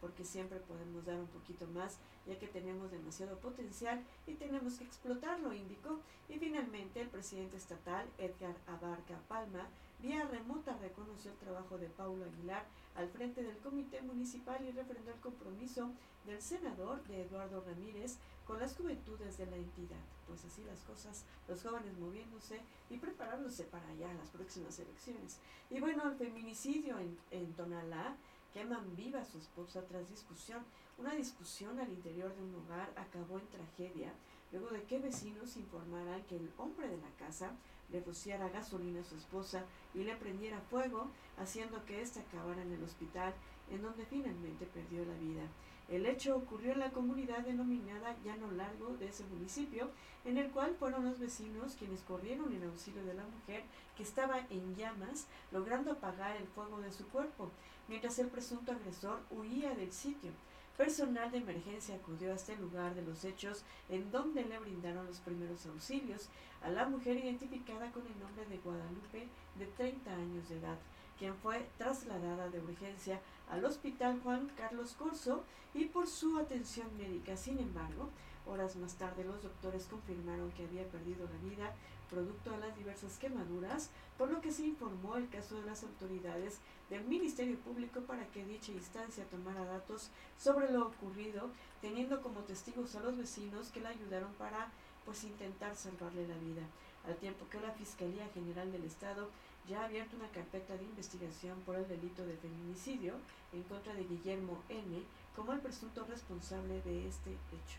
porque 0.00 0.24
siempre 0.24 0.60
podemos 0.60 1.04
dar 1.04 1.16
un 1.16 1.26
poquito 1.28 1.66
más, 1.68 1.98
ya 2.26 2.38
que 2.38 2.46
tenemos 2.46 2.90
demasiado 2.90 3.38
potencial 3.38 4.02
y 4.26 4.34
tenemos 4.34 4.74
que 4.74 4.84
explotarlo, 4.84 5.52
indicó. 5.52 6.00
Y 6.28 6.38
finalmente, 6.38 7.00
el 7.00 7.08
presidente 7.08 7.56
estatal, 7.56 8.06
Edgar 8.18 8.56
Abarca 8.66 9.18
Palma, 9.28 9.68
vía 10.00 10.26
remota 10.26 10.76
reconoció 10.78 11.30
el 11.30 11.38
trabajo 11.38 11.78
de 11.78 11.88
Paulo 11.88 12.24
Aguilar 12.24 12.64
al 12.96 13.08
frente 13.08 13.42
del 13.42 13.58
comité 13.58 14.02
municipal 14.02 14.62
y 14.64 14.72
refrendó 14.72 15.12
el 15.12 15.20
compromiso 15.20 15.90
del 16.26 16.42
senador 16.42 17.02
de 17.04 17.22
Eduardo 17.22 17.62
Ramírez 17.62 18.16
con 18.46 18.60
las 18.60 18.76
juventudes 18.76 19.38
de 19.38 19.46
la 19.46 19.56
entidad. 19.56 20.04
Pues 20.26 20.44
así 20.44 20.62
las 20.64 20.80
cosas, 20.80 21.24
los 21.48 21.62
jóvenes 21.62 21.96
moviéndose 21.98 22.60
y 22.90 22.98
preparándose 22.98 23.64
para 23.64 23.94
ya 23.94 24.12
las 24.14 24.30
próximas 24.30 24.78
elecciones. 24.78 25.38
Y 25.70 25.80
bueno, 25.80 26.08
el 26.08 26.16
feminicidio 26.16 26.98
en, 26.98 27.16
en 27.30 27.52
Tonalá 27.54 28.16
queman 28.56 28.96
viva 28.96 29.20
a 29.20 29.24
su 29.26 29.36
esposa 29.36 29.82
tras 29.86 30.08
discusión. 30.08 30.64
Una 30.96 31.14
discusión 31.14 31.78
al 31.78 31.92
interior 31.92 32.34
de 32.34 32.42
un 32.42 32.54
hogar 32.54 32.90
acabó 32.96 33.38
en 33.38 33.46
tragedia 33.48 34.14
luego 34.50 34.68
de 34.68 34.82
que 34.84 34.98
vecinos 34.98 35.58
informaran 35.58 36.22
que 36.22 36.36
el 36.36 36.50
hombre 36.56 36.88
de 36.88 36.96
la 36.96 37.10
casa 37.18 37.50
le 37.90 38.00
rociara 38.00 38.48
gasolina 38.48 39.02
a 39.02 39.04
su 39.04 39.14
esposa 39.14 39.66
y 39.92 40.04
le 40.04 40.16
prendiera 40.16 40.58
fuego, 40.70 41.10
haciendo 41.36 41.84
que 41.84 42.00
ésta 42.00 42.20
acabara 42.20 42.62
en 42.62 42.72
el 42.72 42.82
hospital, 42.82 43.34
en 43.70 43.82
donde 43.82 44.06
finalmente 44.06 44.64
perdió 44.64 45.04
la 45.04 45.18
vida. 45.18 45.42
El 45.88 46.06
hecho 46.06 46.34
ocurrió 46.34 46.72
en 46.72 46.80
la 46.80 46.90
comunidad 46.90 47.44
denominada 47.44 48.16
Llano 48.24 48.50
Largo 48.52 48.96
de 48.96 49.08
ese 49.08 49.24
municipio, 49.24 49.90
en 50.24 50.38
el 50.38 50.50
cual 50.50 50.74
fueron 50.76 51.04
los 51.04 51.20
vecinos 51.20 51.76
quienes 51.78 52.00
corrieron 52.00 52.52
en 52.52 52.64
auxilio 52.64 53.04
de 53.04 53.14
la 53.14 53.24
mujer 53.24 53.64
que 53.96 54.02
estaba 54.02 54.40
en 54.50 54.74
llamas, 54.74 55.26
logrando 55.52 55.92
apagar 55.92 56.36
el 56.36 56.48
fuego 56.48 56.80
de 56.80 56.90
su 56.90 57.06
cuerpo, 57.08 57.52
mientras 57.88 58.18
el 58.18 58.28
presunto 58.28 58.72
agresor 58.72 59.20
huía 59.30 59.74
del 59.74 59.92
sitio. 59.92 60.30
Personal 60.76 61.30
de 61.30 61.38
emergencia 61.38 61.94
acudió 61.94 62.32
a 62.32 62.36
este 62.36 62.54
lugar 62.56 62.94
de 62.94 63.02
los 63.02 63.24
hechos 63.24 63.64
en 63.88 64.10
donde 64.10 64.44
le 64.44 64.58
brindaron 64.58 65.06
los 65.06 65.20
primeros 65.20 65.64
auxilios 65.66 66.28
a 66.62 66.68
la 66.68 66.86
mujer 66.86 67.16
identificada 67.16 67.90
con 67.92 68.06
el 68.06 68.18
nombre 68.18 68.44
de 68.46 68.58
Guadalupe 68.58 69.28
de 69.58 69.66
30 69.66 70.12
años 70.12 70.48
de 70.48 70.58
edad, 70.58 70.76
quien 71.18 71.34
fue 71.36 71.66
trasladada 71.78 72.50
de 72.50 72.60
urgencia 72.60 73.20
al 73.50 73.64
Hospital 73.64 74.20
Juan 74.22 74.50
Carlos 74.56 74.92
Corso 74.92 75.44
y 75.72 75.86
por 75.86 76.06
su 76.06 76.38
atención 76.38 76.88
médica. 76.98 77.36
Sin 77.36 77.58
embargo, 77.58 78.10
horas 78.46 78.76
más 78.76 78.96
tarde 78.96 79.24
los 79.24 79.42
doctores 79.42 79.86
confirmaron 79.86 80.50
que 80.52 80.64
había 80.64 80.84
perdido 80.88 81.26
la 81.26 81.48
vida 81.48 81.74
producto 82.10 82.50
de 82.50 82.58
las 82.58 82.76
diversas 82.76 83.18
quemaduras, 83.18 83.90
por 84.16 84.30
lo 84.30 84.40
que 84.40 84.52
se 84.52 84.66
informó 84.66 85.16
el 85.16 85.28
caso 85.28 85.60
de 85.60 85.66
las 85.66 85.82
autoridades 85.82 86.58
del 86.90 87.04
Ministerio 87.04 87.58
Público 87.58 88.00
para 88.00 88.26
que 88.28 88.44
dicha 88.44 88.72
instancia 88.72 89.24
tomara 89.24 89.64
datos 89.64 90.10
sobre 90.38 90.70
lo 90.70 90.86
ocurrido, 90.86 91.50
teniendo 91.80 92.22
como 92.22 92.40
testigos 92.40 92.94
a 92.94 93.00
los 93.00 93.16
vecinos 93.16 93.70
que 93.70 93.80
la 93.80 93.90
ayudaron 93.90 94.32
para 94.34 94.70
pues 95.04 95.24
intentar 95.24 95.76
salvarle 95.76 96.26
la 96.26 96.36
vida. 96.38 96.62
al 97.06 97.16
tiempo 97.16 97.48
que 97.48 97.60
la 97.60 97.70
Fiscalía 97.70 98.28
General 98.34 98.70
del 98.72 98.82
Estado 98.84 99.30
ya 99.68 99.82
ha 99.82 99.84
abierto 99.84 100.16
una 100.16 100.28
carpeta 100.28 100.76
de 100.76 100.84
investigación 100.84 101.60
por 101.60 101.76
el 101.76 101.86
delito 101.88 102.26
de 102.26 102.36
feminicidio 102.36 103.14
en 103.52 103.62
contra 103.64 103.94
de 103.94 104.04
Guillermo 104.04 104.62
N. 104.68 105.02
como 105.34 105.52
el 105.52 105.60
presunto 105.60 106.04
responsable 106.04 106.80
de 106.82 107.06
este 107.08 107.30
hecho. 107.30 107.78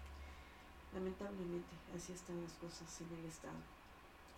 Lamentablemente, 0.93 1.75
así 1.96 2.13
están 2.13 2.41
las 2.41 2.53
cosas 2.53 3.01
en 3.01 3.19
el 3.19 3.25
Estado. 3.25 3.76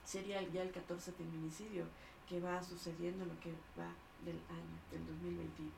Sería 0.10 0.42
ya 0.42 0.64
el 0.64 0.72
14 0.72 1.12
feminicidio 1.12 1.86
que 2.28 2.40
va 2.40 2.64
sucediendo 2.64 3.26
lo 3.26 3.40
que 3.40 3.52
va 3.78 3.94
del 4.26 4.38
año, 4.50 4.76
del 4.90 5.06
2023. 5.06 5.70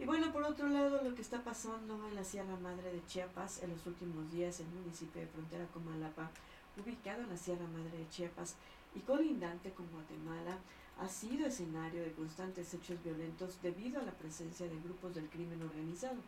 Y 0.00 0.04
bueno, 0.04 0.32
por 0.32 0.42
otro 0.42 0.68
lado, 0.68 1.00
lo 1.04 1.14
que 1.14 1.22
está 1.22 1.44
pasando 1.44 2.08
en 2.08 2.16
la 2.16 2.24
Sierra 2.24 2.56
Madre 2.56 2.92
de 2.92 3.06
Chiapas 3.06 3.62
en 3.62 3.70
los 3.70 3.86
últimos 3.86 4.28
días, 4.32 4.58
el 4.58 4.66
municipio 4.66 5.20
de 5.20 5.28
frontera 5.28 5.64
Comalapa, 5.66 6.28
ubicado 6.76 7.22
en 7.22 7.28
la 7.28 7.36
Sierra 7.36 7.68
Madre 7.68 7.98
de 7.98 8.08
Chiapas 8.08 8.56
y 8.96 8.98
colindante 8.98 9.70
con 9.74 9.86
Guatemala, 9.92 10.58
ha 10.98 11.06
sido 11.06 11.46
escenario 11.46 12.02
de 12.02 12.12
constantes 12.14 12.74
hechos 12.74 13.00
violentos 13.04 13.62
debido 13.62 14.00
a 14.00 14.04
la 14.04 14.18
presencia 14.18 14.66
de 14.66 14.80
grupos 14.80 15.14
del 15.14 15.30
crimen 15.30 15.62
organizado. 15.62 16.18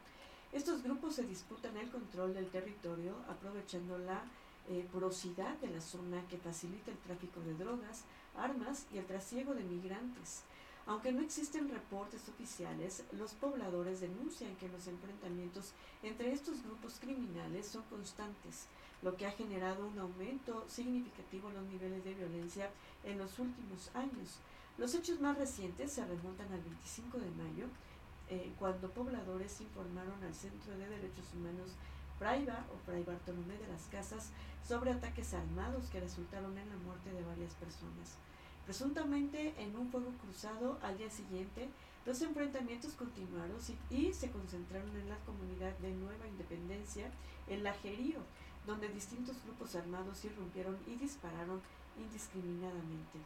Estos 0.52 0.84
grupos 0.84 1.16
se 1.16 1.24
disputan 1.24 1.76
el 1.78 1.90
control 1.90 2.32
del 2.32 2.46
territorio 2.46 3.16
aprovechando 3.28 3.98
la 3.98 4.22
eh, 4.68 4.86
porosidad 4.92 5.56
de 5.58 5.70
la 5.70 5.80
zona 5.80 6.26
que 6.28 6.38
facilita 6.38 6.90
el 6.90 6.98
tráfico 6.98 7.40
de 7.40 7.54
drogas, 7.54 8.04
armas 8.36 8.86
y 8.92 8.98
el 8.98 9.06
trasiego 9.06 9.54
de 9.54 9.64
migrantes. 9.64 10.42
Aunque 10.86 11.12
no 11.12 11.20
existen 11.20 11.68
reportes 11.68 12.28
oficiales, 12.28 13.04
los 13.12 13.34
pobladores 13.34 14.00
denuncian 14.00 14.56
que 14.56 14.68
los 14.68 14.86
enfrentamientos 14.88 15.72
entre 16.02 16.32
estos 16.32 16.62
grupos 16.64 16.98
criminales 17.00 17.66
son 17.66 17.82
constantes, 17.84 18.66
lo 19.00 19.16
que 19.16 19.26
ha 19.26 19.32
generado 19.32 19.86
un 19.86 19.98
aumento 19.98 20.64
significativo 20.68 21.48
en 21.48 21.54
los 21.54 21.66
niveles 21.66 22.04
de 22.04 22.14
violencia 22.14 22.70
en 23.04 23.18
los 23.18 23.38
últimos 23.38 23.90
años. 23.94 24.38
Los 24.78 24.94
hechos 24.94 25.20
más 25.20 25.38
recientes 25.38 25.92
se 25.92 26.04
remontan 26.04 26.52
al 26.52 26.62
25 26.62 27.18
de 27.18 27.30
mayo, 27.30 27.66
eh, 28.28 28.52
cuando 28.58 28.90
pobladores 28.90 29.60
informaron 29.60 30.22
al 30.24 30.34
Centro 30.34 30.76
de 30.78 30.88
Derechos 30.88 31.26
Humanos 31.34 31.72
O 32.22 32.78
Fray 32.86 33.02
Bartolomé 33.02 33.58
de 33.58 33.66
las 33.66 33.88
Casas 33.90 34.30
sobre 34.64 34.92
ataques 34.92 35.34
armados 35.34 35.90
que 35.90 35.98
resultaron 35.98 36.56
en 36.56 36.68
la 36.68 36.76
muerte 36.76 37.12
de 37.12 37.24
varias 37.24 37.52
personas. 37.54 38.16
Presuntamente 38.64 39.52
en 39.58 39.74
un 39.74 39.90
fuego 39.90 40.12
cruzado 40.22 40.78
al 40.82 40.96
día 40.98 41.10
siguiente, 41.10 41.68
los 42.06 42.22
enfrentamientos 42.22 42.92
continuaron 42.92 43.56
y, 43.90 44.12
se 44.12 44.30
concentraron 44.30 44.96
en 44.98 45.08
la 45.08 45.18
comunidad 45.26 45.76
de 45.78 45.90
Nueva 45.90 46.28
Independencia, 46.28 47.10
en 47.48 47.64
Lajerío, 47.64 48.20
donde 48.68 48.88
distintos 48.88 49.42
grupos 49.42 49.74
armados 49.74 50.24
irrumpieron 50.24 50.78
y 50.86 50.94
dispararon 50.94 51.60
indiscriminadamente. 51.98 53.18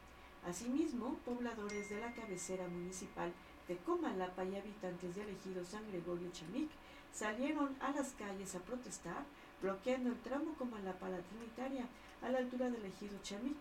Asimismo, 0.48 1.18
pobladores 1.26 1.90
de 1.90 2.00
la 2.00 2.14
cabecera 2.14 2.66
municipal 2.66 3.30
de 3.68 3.76
Comalapa 3.76 4.42
y 4.46 4.56
habitantes 4.56 5.16
del 5.16 5.28
ejido 5.28 5.62
San 5.66 5.86
Gregorio 5.88 6.32
Chamic 6.32 6.70
salieron 7.16 7.74
a 7.80 7.92
las 7.92 8.10
calles 8.12 8.54
a 8.54 8.58
protestar, 8.58 9.24
bloqueando 9.62 10.10
el 10.10 10.20
tramo 10.20 10.54
Comalapa-La 10.58 11.20
Trinitaria 11.20 11.86
a 12.20 12.28
la 12.28 12.38
altura 12.38 12.68
del 12.68 12.84
ejido 12.84 13.18
Chamic. 13.22 13.56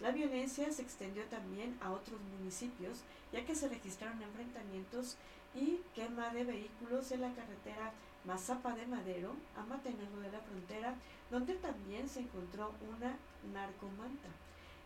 La 0.00 0.10
violencia 0.10 0.72
se 0.72 0.80
extendió 0.80 1.22
también 1.24 1.76
a 1.82 1.92
otros 1.92 2.18
municipios, 2.38 3.00
ya 3.30 3.44
que 3.44 3.54
se 3.54 3.68
registraron 3.68 4.22
enfrentamientos 4.22 5.16
y 5.54 5.80
quema 5.94 6.30
de 6.30 6.44
vehículos 6.44 7.12
en 7.12 7.20
la 7.20 7.34
carretera 7.34 7.92
Mazapa 8.24 8.74
de 8.74 8.86
Madero 8.86 9.36
a 9.56 9.64
Matenango 9.64 10.20
de 10.20 10.32
la 10.32 10.40
Frontera, 10.40 10.94
donde 11.30 11.54
también 11.56 12.08
se 12.08 12.20
encontró 12.20 12.72
una 12.96 13.16
narcomanta. 13.52 14.28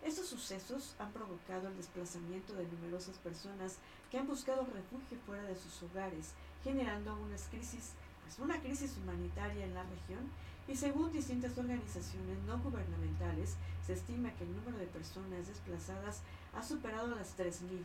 Estos 0.02 0.26
sucesos 0.26 0.94
han 0.98 1.12
provocado 1.12 1.68
el 1.68 1.76
desplazamiento 1.76 2.54
de 2.54 2.66
numerosas 2.66 3.16
personas 3.18 3.78
que 4.10 4.18
han 4.18 4.26
buscado 4.26 4.66
refugio 4.66 5.18
fuera 5.24 5.42
de 5.44 5.56
sus 5.56 5.82
hogares, 5.84 6.32
generando 6.64 7.16
unas 7.16 7.46
crisis, 7.48 7.92
pues 8.28 8.40
una 8.40 8.60
crisis 8.60 8.94
humanitaria 8.98 9.64
en 9.64 9.72
la 9.72 9.84
región 9.84 10.28
y 10.68 10.76
según 10.76 11.10
distintas 11.10 11.56
organizaciones 11.56 12.36
no 12.46 12.58
gubernamentales, 12.58 13.56
se 13.86 13.94
estima 13.94 14.34
que 14.34 14.44
el 14.44 14.54
número 14.54 14.76
de 14.76 14.86
personas 14.86 15.48
desplazadas 15.48 16.20
ha 16.54 16.62
superado 16.62 17.16
las 17.16 17.38
3.000. 17.38 17.80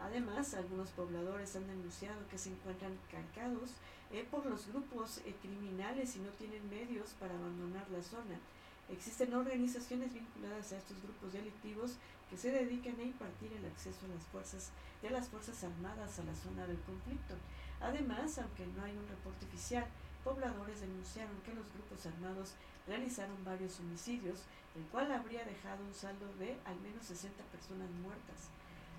Además, 0.00 0.54
algunos 0.54 0.90
pobladores 0.90 1.56
han 1.56 1.66
denunciado 1.66 2.28
que 2.28 2.38
se 2.38 2.50
encuentran 2.50 2.96
cargados 3.10 3.70
eh, 4.12 4.24
por 4.30 4.46
los 4.46 4.68
grupos 4.68 5.18
eh, 5.26 5.34
criminales 5.42 6.14
y 6.14 6.20
no 6.20 6.30
tienen 6.38 6.70
medios 6.70 7.10
para 7.18 7.34
abandonar 7.34 7.90
la 7.90 8.02
zona. 8.04 8.38
Existen 8.88 9.34
organizaciones 9.34 10.14
vinculadas 10.14 10.70
a 10.70 10.78
estos 10.78 11.02
grupos 11.02 11.32
delictivos 11.32 11.96
que 12.30 12.38
se 12.38 12.52
dedican 12.52 12.94
a 13.00 13.02
impartir 13.02 13.52
el 13.54 13.66
acceso 13.66 14.06
a 14.06 14.14
las 14.14 14.22
fuerzas 14.30 14.70
de 15.02 15.10
las 15.10 15.26
Fuerzas 15.28 15.64
Armadas 15.64 16.18
a 16.20 16.24
la 16.24 16.34
zona 16.36 16.64
del 16.64 16.78
conflicto. 16.80 17.34
Además, 17.80 18.38
aunque 18.38 18.66
no 18.66 18.84
hay 18.84 18.92
un 18.92 19.08
reporte 19.08 19.46
oficial, 19.46 19.86
pobladores 20.22 20.80
denunciaron 20.80 21.36
que 21.44 21.54
los 21.54 21.66
grupos 21.72 22.06
armados 22.06 22.54
realizaron 22.86 23.44
varios 23.44 23.78
homicidios, 23.80 24.42
el 24.74 24.82
cual 24.86 25.12
habría 25.12 25.44
dejado 25.44 25.84
un 25.84 25.94
saldo 25.94 26.26
de 26.38 26.56
al 26.64 26.80
menos 26.80 27.04
60 27.06 27.42
personas 27.44 27.90
muertas. 28.02 28.50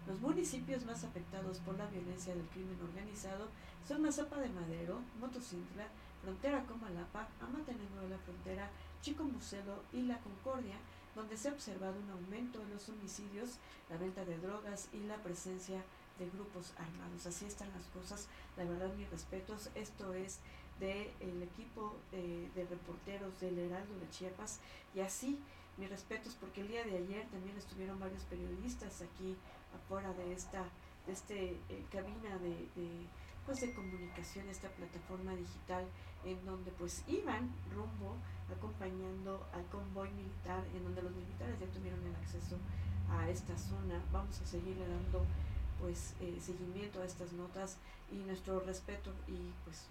Los 0.08 0.20
municipios 0.20 0.86
más 0.86 1.04
afectados 1.04 1.60
por 1.60 1.78
la 1.78 1.88
violencia 1.88 2.36
del 2.36 2.46
crimen 2.48 2.80
organizado 2.80 3.50
son 3.88 4.04
Mazapa 4.04 4.38
de 4.38 4.50
Madero, 4.50 5.02
Motocintla, 5.20 5.88
Frontera 6.22 6.64
Comalapa, 6.66 7.28
Amatenango 7.42 8.02
de 8.02 8.10
la 8.10 8.18
Frontera, 8.20 8.70
Chico 9.02 9.24
Muselo 9.24 9.84
y 9.92 10.04
La 10.04 10.20
Concordia, 10.20 10.76
donde 11.16 11.38
se 11.38 11.50
ha 11.50 11.54
observado 11.54 12.00
un 12.00 12.10
aumento 12.12 12.62
en 12.62 12.72
los 12.72 12.88
homicidios, 12.90 13.58
la 13.90 13.98
venta 13.98 14.26
de 14.26 14.38
drogas 14.38 14.90
y 14.94 15.00
la 15.00 15.18
presencia 15.18 15.78
de 15.78 16.05
grupos 16.24 16.74
armados. 16.78 17.26
Así 17.26 17.46
están 17.46 17.70
las 17.74 17.86
cosas. 17.88 18.28
La 18.56 18.64
verdad, 18.64 18.94
mis 18.96 19.10
respetos. 19.10 19.70
Esto 19.76 20.14
es 20.14 20.40
del 20.80 21.44
equipo 21.44 21.98
de, 22.12 22.50
de 22.56 22.66
reporteros 22.66 23.40
del 23.42 23.60
Heraldo 23.60 24.00
de 24.00 24.10
Chiapas. 24.10 24.60
Y 24.94 25.02
así, 25.02 25.38
mis 25.78 25.90
respetos, 25.90 26.36
porque 26.40 26.62
el 26.62 26.70
día 26.70 26.84
de 26.86 26.98
ayer 26.98 27.28
también 27.28 27.58
estuvieron 27.58 28.00
varios 28.00 28.24
periodistas 28.24 29.02
aquí 29.02 29.36
afuera 29.76 30.14
de 30.14 30.34
esta 30.34 30.64
de 31.06 31.14
este 31.14 31.52
eh, 31.70 31.86
cabina 31.92 32.38
de, 32.40 32.68
de, 32.76 32.90
pues 33.46 33.62
de 33.62 33.74
comunicación, 33.74 34.50
esta 34.50 34.70
plataforma 34.70 35.36
digital, 35.36 35.86
en 36.24 36.44
donde 36.46 36.72
pues 36.72 37.04
iban 37.08 37.52
rumbo 37.72 38.16
acompañando 38.50 39.46
al 39.54 39.66
convoy 39.68 40.10
militar, 40.12 40.64
en 40.76 40.84
donde 40.84 41.04
los 41.04 41.14
militares 41.14 41.60
ya 41.60 41.68
tuvieron 41.68 42.00
el 42.06 42.16
acceso 42.16 42.58
a 43.10 43.30
esta 43.30 43.58
zona. 43.58 44.02
Vamos 44.12 44.42
a 44.42 44.46
seguirle 44.46 44.88
dando 44.88 45.26
pues 45.86 46.16
eh, 46.20 46.42
seguimiento 46.44 47.00
a 47.00 47.06
estas 47.06 47.32
notas 47.34 47.78
y 48.12 48.16
nuestro 48.26 48.60
respeto 48.62 49.12
y 49.28 49.38
pues 49.64 49.86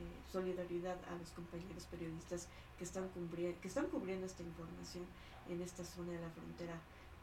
eh, 0.00 0.32
solidaridad 0.32 0.96
a 1.12 1.18
los 1.20 1.28
compañeros 1.36 1.84
periodistas 1.90 2.48
que 2.78 2.84
están, 2.84 3.06
cubriendo, 3.08 3.60
que 3.60 3.68
están 3.68 3.84
cubriendo 3.88 4.24
esta 4.24 4.42
información 4.42 5.04
en 5.50 5.60
esta 5.60 5.84
zona 5.84 6.12
de 6.12 6.20
la 6.20 6.30
frontera 6.30 6.72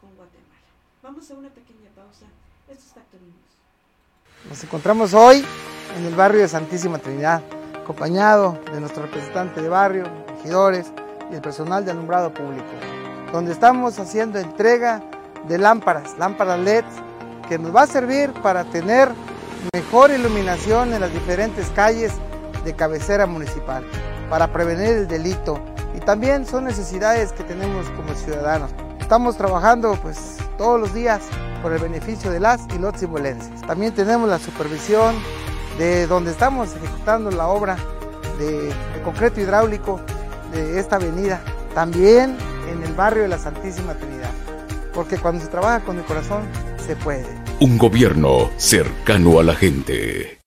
con 0.00 0.14
Guatemala. 0.14 0.70
Vamos 1.02 1.28
a 1.32 1.34
una 1.34 1.48
pequeña 1.48 1.90
pausa. 1.96 2.26
Esto 2.70 2.84
es 2.86 2.92
Factorinos. 2.92 3.50
Nos 4.48 4.62
encontramos 4.62 5.14
hoy 5.14 5.44
en 5.98 6.04
el 6.04 6.14
barrio 6.14 6.42
de 6.42 6.48
Santísima 6.48 6.98
Trinidad, 6.98 7.42
acompañado 7.74 8.56
de 8.72 8.78
nuestro 8.78 9.02
representante 9.02 9.60
de 9.60 9.68
barrio, 9.68 10.04
regidores 10.28 10.92
y 11.28 11.34
el 11.34 11.40
personal 11.42 11.84
de 11.84 11.90
alumbrado 11.90 12.32
público, 12.32 12.70
donde 13.32 13.50
estamos 13.50 13.98
haciendo 13.98 14.38
entrega 14.38 15.02
de 15.48 15.58
lámparas, 15.58 16.16
lámparas 16.18 16.60
LED, 16.60 16.84
que 17.48 17.58
nos 17.58 17.74
va 17.74 17.82
a 17.82 17.86
servir 17.86 18.32
para 18.42 18.64
tener 18.64 19.10
mejor 19.72 20.10
iluminación 20.10 20.92
en 20.92 21.00
las 21.00 21.12
diferentes 21.12 21.68
calles 21.70 22.12
de 22.64 22.74
cabecera 22.74 23.26
municipal, 23.26 23.84
para 24.28 24.52
prevenir 24.52 24.88
el 24.88 25.08
delito 25.08 25.60
y 25.94 26.00
también 26.00 26.46
son 26.46 26.64
necesidades 26.64 27.32
que 27.32 27.44
tenemos 27.44 27.88
como 27.90 28.14
ciudadanos. 28.14 28.70
Estamos 29.00 29.36
trabajando 29.36 29.96
pues 30.02 30.38
todos 30.56 30.80
los 30.80 30.94
días 30.94 31.20
por 31.60 31.72
el 31.72 31.78
beneficio 31.78 32.30
de 32.30 32.40
las 32.40 32.62
y 32.74 32.78
los 32.78 32.96
cibolenses. 32.98 33.60
También 33.66 33.94
tenemos 33.94 34.28
la 34.28 34.38
supervisión 34.38 35.14
de 35.78 36.06
donde 36.06 36.30
estamos 36.30 36.74
ejecutando 36.74 37.30
la 37.30 37.48
obra 37.48 37.76
de, 38.38 38.68
de 38.68 39.02
concreto 39.04 39.40
hidráulico 39.40 40.00
de 40.52 40.78
esta 40.78 40.96
avenida, 40.96 41.40
también 41.74 42.36
en 42.70 42.82
el 42.82 42.92
barrio 42.94 43.22
de 43.22 43.28
la 43.28 43.38
Santísima 43.38 43.94
Trinidad, 43.94 44.30
porque 44.94 45.18
cuando 45.18 45.42
se 45.42 45.48
trabaja 45.48 45.80
con 45.80 45.98
el 45.98 46.04
corazón 46.04 46.42
Un 47.60 47.78
gobierno 47.78 48.50
cercano 48.56 49.38
a 49.38 49.42
la 49.42 49.54
gente. 49.54 50.41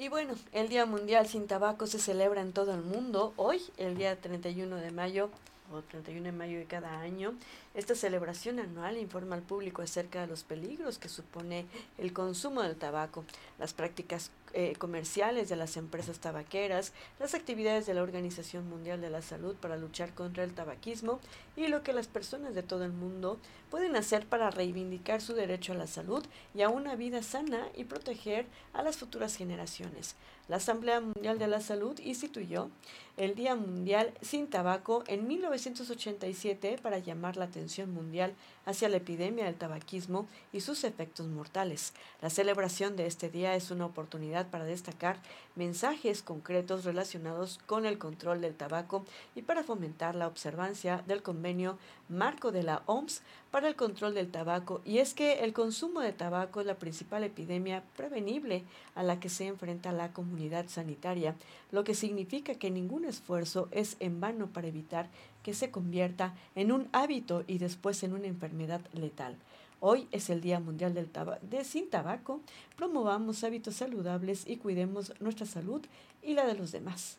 Y 0.00 0.08
bueno, 0.08 0.34
el 0.52 0.68
Día 0.68 0.86
Mundial 0.86 1.26
sin 1.26 1.48
Tabaco 1.48 1.88
se 1.88 1.98
celebra 1.98 2.40
en 2.40 2.52
todo 2.52 2.72
el 2.72 2.82
mundo 2.82 3.32
hoy, 3.34 3.60
el 3.78 3.96
día 3.96 4.14
31 4.14 4.76
de 4.76 4.92
mayo 4.92 5.28
o 5.72 5.82
31 5.82 6.22
de 6.22 6.30
mayo 6.30 6.56
de 6.56 6.66
cada 6.66 7.00
año. 7.00 7.34
Esta 7.74 7.96
celebración 7.96 8.60
anual 8.60 8.96
informa 8.96 9.34
al 9.34 9.42
público 9.42 9.82
acerca 9.82 10.20
de 10.20 10.28
los 10.28 10.44
peligros 10.44 10.98
que 10.98 11.08
supone 11.08 11.66
el 11.98 12.12
consumo 12.12 12.62
del 12.62 12.76
tabaco, 12.76 13.24
las 13.58 13.74
prácticas 13.74 14.30
eh, 14.54 14.74
comerciales 14.78 15.48
de 15.48 15.56
las 15.56 15.76
empresas 15.76 16.20
tabaqueras, 16.20 16.92
las 17.18 17.34
actividades 17.34 17.86
de 17.86 17.94
la 17.94 18.02
Organización 18.04 18.68
Mundial 18.68 19.00
de 19.00 19.10
la 19.10 19.20
Salud 19.20 19.56
para 19.56 19.76
luchar 19.76 20.14
contra 20.14 20.44
el 20.44 20.54
tabaquismo 20.54 21.18
y 21.58 21.66
lo 21.66 21.82
que 21.82 21.92
las 21.92 22.06
personas 22.06 22.54
de 22.54 22.62
todo 22.62 22.84
el 22.84 22.92
mundo 22.92 23.40
pueden 23.68 23.96
hacer 23.96 24.26
para 24.26 24.50
reivindicar 24.50 25.20
su 25.20 25.34
derecho 25.34 25.72
a 25.72 25.76
la 25.76 25.88
salud 25.88 26.24
y 26.54 26.62
a 26.62 26.68
una 26.68 26.94
vida 26.94 27.22
sana 27.22 27.66
y 27.76 27.84
proteger 27.84 28.46
a 28.72 28.82
las 28.82 28.96
futuras 28.96 29.34
generaciones. 29.34 30.14
La 30.46 30.56
Asamblea 30.56 31.00
Mundial 31.00 31.38
de 31.38 31.46
la 31.46 31.60
Salud 31.60 31.98
instituyó 31.98 32.70
el 33.18 33.34
Día 33.34 33.54
Mundial 33.54 34.14
sin 34.22 34.46
Tabaco 34.46 35.04
en 35.06 35.26
1987 35.26 36.78
para 36.80 36.98
llamar 37.00 37.36
la 37.36 37.44
atención 37.44 37.92
mundial 37.92 38.32
hacia 38.64 38.88
la 38.88 38.96
epidemia 38.96 39.44
del 39.44 39.56
tabaquismo 39.56 40.26
y 40.52 40.60
sus 40.60 40.84
efectos 40.84 41.26
mortales. 41.26 41.92
La 42.22 42.30
celebración 42.30 42.96
de 42.96 43.06
este 43.06 43.28
día 43.28 43.56
es 43.56 43.70
una 43.70 43.84
oportunidad 43.84 44.48
para 44.48 44.64
destacar 44.64 45.20
mensajes 45.58 46.22
concretos 46.22 46.84
relacionados 46.84 47.58
con 47.66 47.84
el 47.84 47.98
control 47.98 48.40
del 48.40 48.54
tabaco 48.54 49.04
y 49.34 49.42
para 49.42 49.64
fomentar 49.64 50.14
la 50.14 50.28
observancia 50.28 51.02
del 51.08 51.20
convenio 51.20 51.76
marco 52.08 52.52
de 52.52 52.62
la 52.62 52.82
OMS 52.86 53.22
para 53.50 53.66
el 53.66 53.74
control 53.74 54.14
del 54.14 54.30
tabaco. 54.30 54.80
Y 54.84 54.98
es 54.98 55.14
que 55.14 55.40
el 55.40 55.52
consumo 55.52 56.00
de 56.00 56.12
tabaco 56.12 56.60
es 56.60 56.66
la 56.66 56.78
principal 56.78 57.24
epidemia 57.24 57.82
prevenible 57.96 58.62
a 58.94 59.02
la 59.02 59.18
que 59.18 59.28
se 59.28 59.48
enfrenta 59.48 59.90
la 59.90 60.12
comunidad 60.12 60.68
sanitaria, 60.68 61.34
lo 61.72 61.82
que 61.82 61.94
significa 61.94 62.54
que 62.54 62.70
ningún 62.70 63.04
esfuerzo 63.04 63.68
es 63.72 63.96
en 63.98 64.20
vano 64.20 64.46
para 64.46 64.68
evitar 64.68 65.08
que 65.42 65.54
se 65.54 65.72
convierta 65.72 66.34
en 66.54 66.70
un 66.70 66.88
hábito 66.92 67.42
y 67.48 67.58
después 67.58 68.02
en 68.04 68.12
una 68.12 68.28
enfermedad 68.28 68.80
letal. 68.92 69.36
Hoy 69.80 70.08
es 70.10 70.28
el 70.28 70.40
Día 70.40 70.58
Mundial 70.58 70.92
del 70.92 71.08
de 71.42 71.62
Sin 71.62 71.88
Tabaco. 71.88 72.40
Promovamos 72.76 73.44
hábitos 73.44 73.76
saludables 73.76 74.42
y 74.44 74.56
cuidemos 74.56 75.12
nuestra 75.20 75.46
salud 75.46 75.82
y 76.20 76.34
la 76.34 76.46
de 76.46 76.54
los 76.54 76.72
demás. 76.72 77.18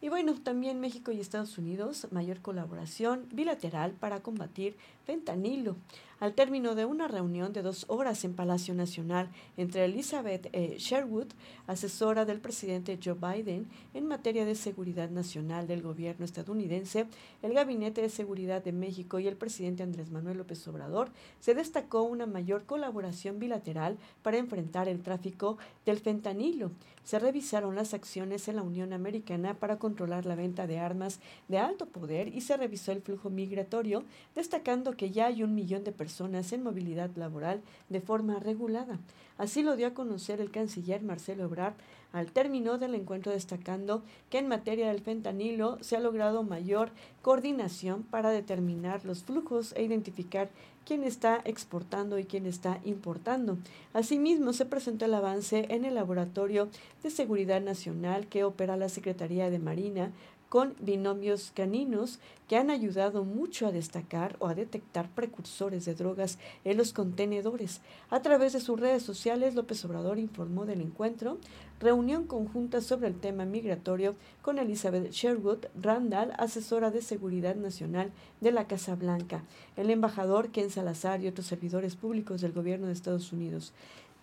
Y 0.00 0.08
bueno, 0.08 0.34
también 0.42 0.80
México 0.80 1.12
y 1.12 1.20
Estados 1.20 1.58
Unidos, 1.58 2.06
mayor 2.10 2.40
colaboración 2.40 3.26
bilateral 3.34 3.92
para 3.92 4.22
combatir 4.22 4.74
fentanilo. 5.04 5.76
Al 6.22 6.34
término 6.34 6.76
de 6.76 6.84
una 6.84 7.08
reunión 7.08 7.52
de 7.52 7.62
dos 7.62 7.84
horas 7.88 8.24
en 8.24 8.34
Palacio 8.34 8.74
Nacional 8.74 9.28
entre 9.56 9.86
Elizabeth 9.86 10.48
eh, 10.52 10.76
Sherwood, 10.78 11.32
asesora 11.66 12.24
del 12.24 12.38
presidente 12.38 12.96
Joe 13.04 13.16
Biden 13.16 13.66
en 13.92 14.06
materia 14.06 14.44
de 14.44 14.54
seguridad 14.54 15.10
nacional 15.10 15.66
del 15.66 15.82
gobierno 15.82 16.24
estadounidense, 16.24 17.08
el 17.42 17.54
Gabinete 17.54 18.02
de 18.02 18.08
Seguridad 18.08 18.62
de 18.62 18.70
México 18.70 19.18
y 19.18 19.26
el 19.26 19.34
presidente 19.34 19.82
Andrés 19.82 20.12
Manuel 20.12 20.38
López 20.38 20.64
Obrador, 20.68 21.10
se 21.40 21.56
destacó 21.56 22.02
una 22.02 22.26
mayor 22.26 22.66
colaboración 22.66 23.40
bilateral 23.40 23.98
para 24.22 24.38
enfrentar 24.38 24.88
el 24.88 25.02
tráfico 25.02 25.58
del 25.84 25.98
fentanilo. 25.98 26.70
Se 27.02 27.18
revisaron 27.18 27.74
las 27.74 27.94
acciones 27.94 28.46
en 28.46 28.54
la 28.54 28.62
Unión 28.62 28.92
Americana 28.92 29.54
para 29.54 29.80
controlar 29.80 30.24
la 30.24 30.36
venta 30.36 30.68
de 30.68 30.78
armas 30.78 31.18
de 31.48 31.58
alto 31.58 31.86
poder 31.86 32.28
y 32.28 32.42
se 32.42 32.56
revisó 32.56 32.92
el 32.92 33.02
flujo 33.02 33.28
migratorio, 33.28 34.04
destacando 34.36 34.92
que 34.92 35.10
ya 35.10 35.26
hay 35.26 35.42
un 35.42 35.56
millón 35.56 35.82
de 35.82 35.90
personas 35.90 36.11
en 36.20 36.62
movilidad 36.62 37.10
laboral 37.16 37.62
de 37.88 38.00
forma 38.00 38.38
regulada. 38.38 38.98
Así 39.38 39.62
lo 39.62 39.76
dio 39.76 39.86
a 39.86 39.94
conocer 39.94 40.40
el 40.40 40.50
canciller 40.50 41.02
Marcelo 41.02 41.44
Ebrard 41.44 41.74
al 42.12 42.30
término 42.30 42.76
del 42.76 42.94
encuentro 42.94 43.32
destacando 43.32 44.02
que 44.30 44.38
en 44.38 44.48
materia 44.48 44.88
del 44.88 45.00
fentanilo 45.00 45.78
se 45.80 45.96
ha 45.96 46.00
logrado 46.00 46.42
mayor 46.42 46.90
coordinación 47.22 48.02
para 48.02 48.30
determinar 48.30 49.04
los 49.04 49.24
flujos 49.24 49.72
e 49.72 49.82
identificar 49.82 50.50
quién 50.84 51.04
está 51.04 51.40
exportando 51.44 52.18
y 52.18 52.24
quién 52.24 52.46
está 52.46 52.80
importando. 52.84 53.56
Asimismo, 53.94 54.52
se 54.52 54.66
presentó 54.66 55.04
el 55.04 55.14
avance 55.14 55.66
en 55.70 55.84
el 55.84 55.94
Laboratorio 55.94 56.68
de 57.02 57.10
Seguridad 57.10 57.60
Nacional 57.60 58.26
que 58.26 58.44
opera 58.44 58.76
la 58.76 58.88
Secretaría 58.88 59.48
de 59.48 59.58
Marina 59.58 60.12
con 60.52 60.74
binomios 60.80 61.50
caninos 61.54 62.18
que 62.46 62.58
han 62.58 62.68
ayudado 62.68 63.24
mucho 63.24 63.66
a 63.66 63.72
destacar 63.72 64.36
o 64.38 64.48
a 64.48 64.54
detectar 64.54 65.08
precursores 65.08 65.86
de 65.86 65.94
drogas 65.94 66.38
en 66.66 66.76
los 66.76 66.92
contenedores. 66.92 67.80
A 68.10 68.20
través 68.20 68.52
de 68.52 68.60
sus 68.60 68.78
redes 68.78 69.02
sociales, 69.02 69.54
López 69.54 69.82
Obrador 69.86 70.18
informó 70.18 70.66
del 70.66 70.82
encuentro, 70.82 71.38
reunión 71.80 72.26
conjunta 72.26 72.82
sobre 72.82 73.08
el 73.08 73.18
tema 73.18 73.46
migratorio 73.46 74.14
con 74.42 74.58
Elizabeth 74.58 75.10
Sherwood 75.10 75.68
Randall, 75.80 76.34
asesora 76.36 76.90
de 76.90 77.00
Seguridad 77.00 77.56
Nacional 77.56 78.12
de 78.42 78.52
la 78.52 78.66
Casa 78.66 78.94
Blanca, 78.94 79.44
el 79.78 79.88
embajador 79.88 80.50
Ken 80.50 80.68
Salazar 80.68 81.22
y 81.22 81.28
otros 81.28 81.46
servidores 81.46 81.96
públicos 81.96 82.42
del 82.42 82.52
gobierno 82.52 82.88
de 82.88 82.92
Estados 82.92 83.32
Unidos. 83.32 83.72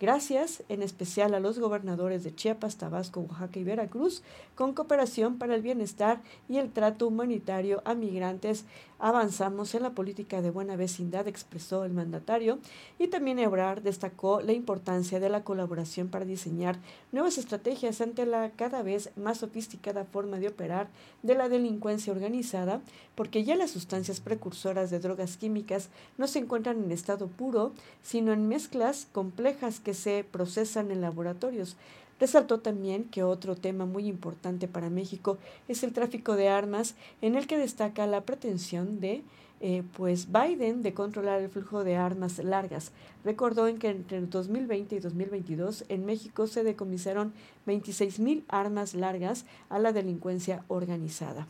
Gracias 0.00 0.62
en 0.70 0.82
especial 0.82 1.34
a 1.34 1.40
los 1.40 1.58
gobernadores 1.58 2.24
de 2.24 2.34
Chiapas, 2.34 2.78
Tabasco, 2.78 3.20
Oaxaca 3.20 3.58
y 3.58 3.64
Veracruz, 3.64 4.22
con 4.54 4.72
cooperación 4.72 5.36
para 5.36 5.54
el 5.54 5.60
bienestar 5.60 6.22
y 6.48 6.56
el 6.56 6.72
trato 6.72 7.06
humanitario 7.06 7.82
a 7.84 7.92
migrantes. 7.94 8.64
Avanzamos 8.98 9.74
en 9.74 9.82
la 9.82 9.90
política 9.90 10.40
de 10.40 10.50
buena 10.50 10.76
vecindad, 10.76 11.28
expresó 11.28 11.84
el 11.84 11.92
mandatario, 11.92 12.58
y 12.98 13.08
también 13.08 13.38
Ebrard 13.38 13.82
destacó 13.82 14.40
la 14.40 14.52
importancia 14.52 15.20
de 15.20 15.28
la 15.28 15.44
colaboración 15.44 16.08
para 16.08 16.24
diseñar 16.24 16.78
nuevas 17.12 17.36
estrategias 17.36 18.00
ante 18.00 18.24
la 18.24 18.50
cada 18.52 18.82
vez 18.82 19.10
más 19.16 19.38
sofisticada 19.38 20.04
forma 20.04 20.38
de 20.38 20.48
operar 20.48 20.88
de 21.22 21.34
la 21.34 21.50
delincuencia 21.50 22.12
organizada, 22.12 22.80
porque 23.14 23.44
ya 23.44 23.56
las 23.56 23.70
sustancias 23.70 24.20
precursoras 24.20 24.90
de 24.90 24.98
drogas 24.98 25.36
químicas 25.36 25.88
no 26.16 26.26
se 26.26 26.38
encuentran 26.38 26.82
en 26.82 26.92
estado 26.92 27.28
puro, 27.28 27.72
sino 28.02 28.32
en 28.32 28.48
mezclas 28.48 29.06
complejas 29.12 29.80
que 29.80 29.89
se 29.94 30.24
procesan 30.24 30.90
en 30.90 31.00
laboratorios. 31.00 31.76
Resaltó 32.18 32.60
también 32.60 33.04
que 33.04 33.22
otro 33.22 33.56
tema 33.56 33.86
muy 33.86 34.06
importante 34.06 34.68
para 34.68 34.90
México 34.90 35.38
es 35.68 35.82
el 35.82 35.92
tráfico 35.92 36.36
de 36.36 36.48
armas, 36.48 36.94
en 37.22 37.34
el 37.34 37.46
que 37.46 37.56
destaca 37.56 38.06
la 38.06 38.22
pretensión 38.22 39.00
de 39.00 39.22
eh, 39.62 39.82
pues 39.94 40.28
Biden 40.32 40.82
de 40.82 40.94
controlar 40.94 41.40
el 41.40 41.50
flujo 41.50 41.84
de 41.84 41.96
armas 41.96 42.38
largas. 42.38 42.92
Recordó 43.24 43.68
en 43.68 43.78
que 43.78 43.88
entre 43.88 44.20
2020 44.20 44.96
y 44.96 44.98
2022 45.00 45.84
en 45.88 46.06
México 46.06 46.46
se 46.46 46.64
decomisaron 46.64 47.32
26 47.66 48.20
mil 48.20 48.44
armas 48.48 48.94
largas 48.94 49.44
a 49.68 49.78
la 49.78 49.92
delincuencia 49.92 50.64
organizada 50.68 51.46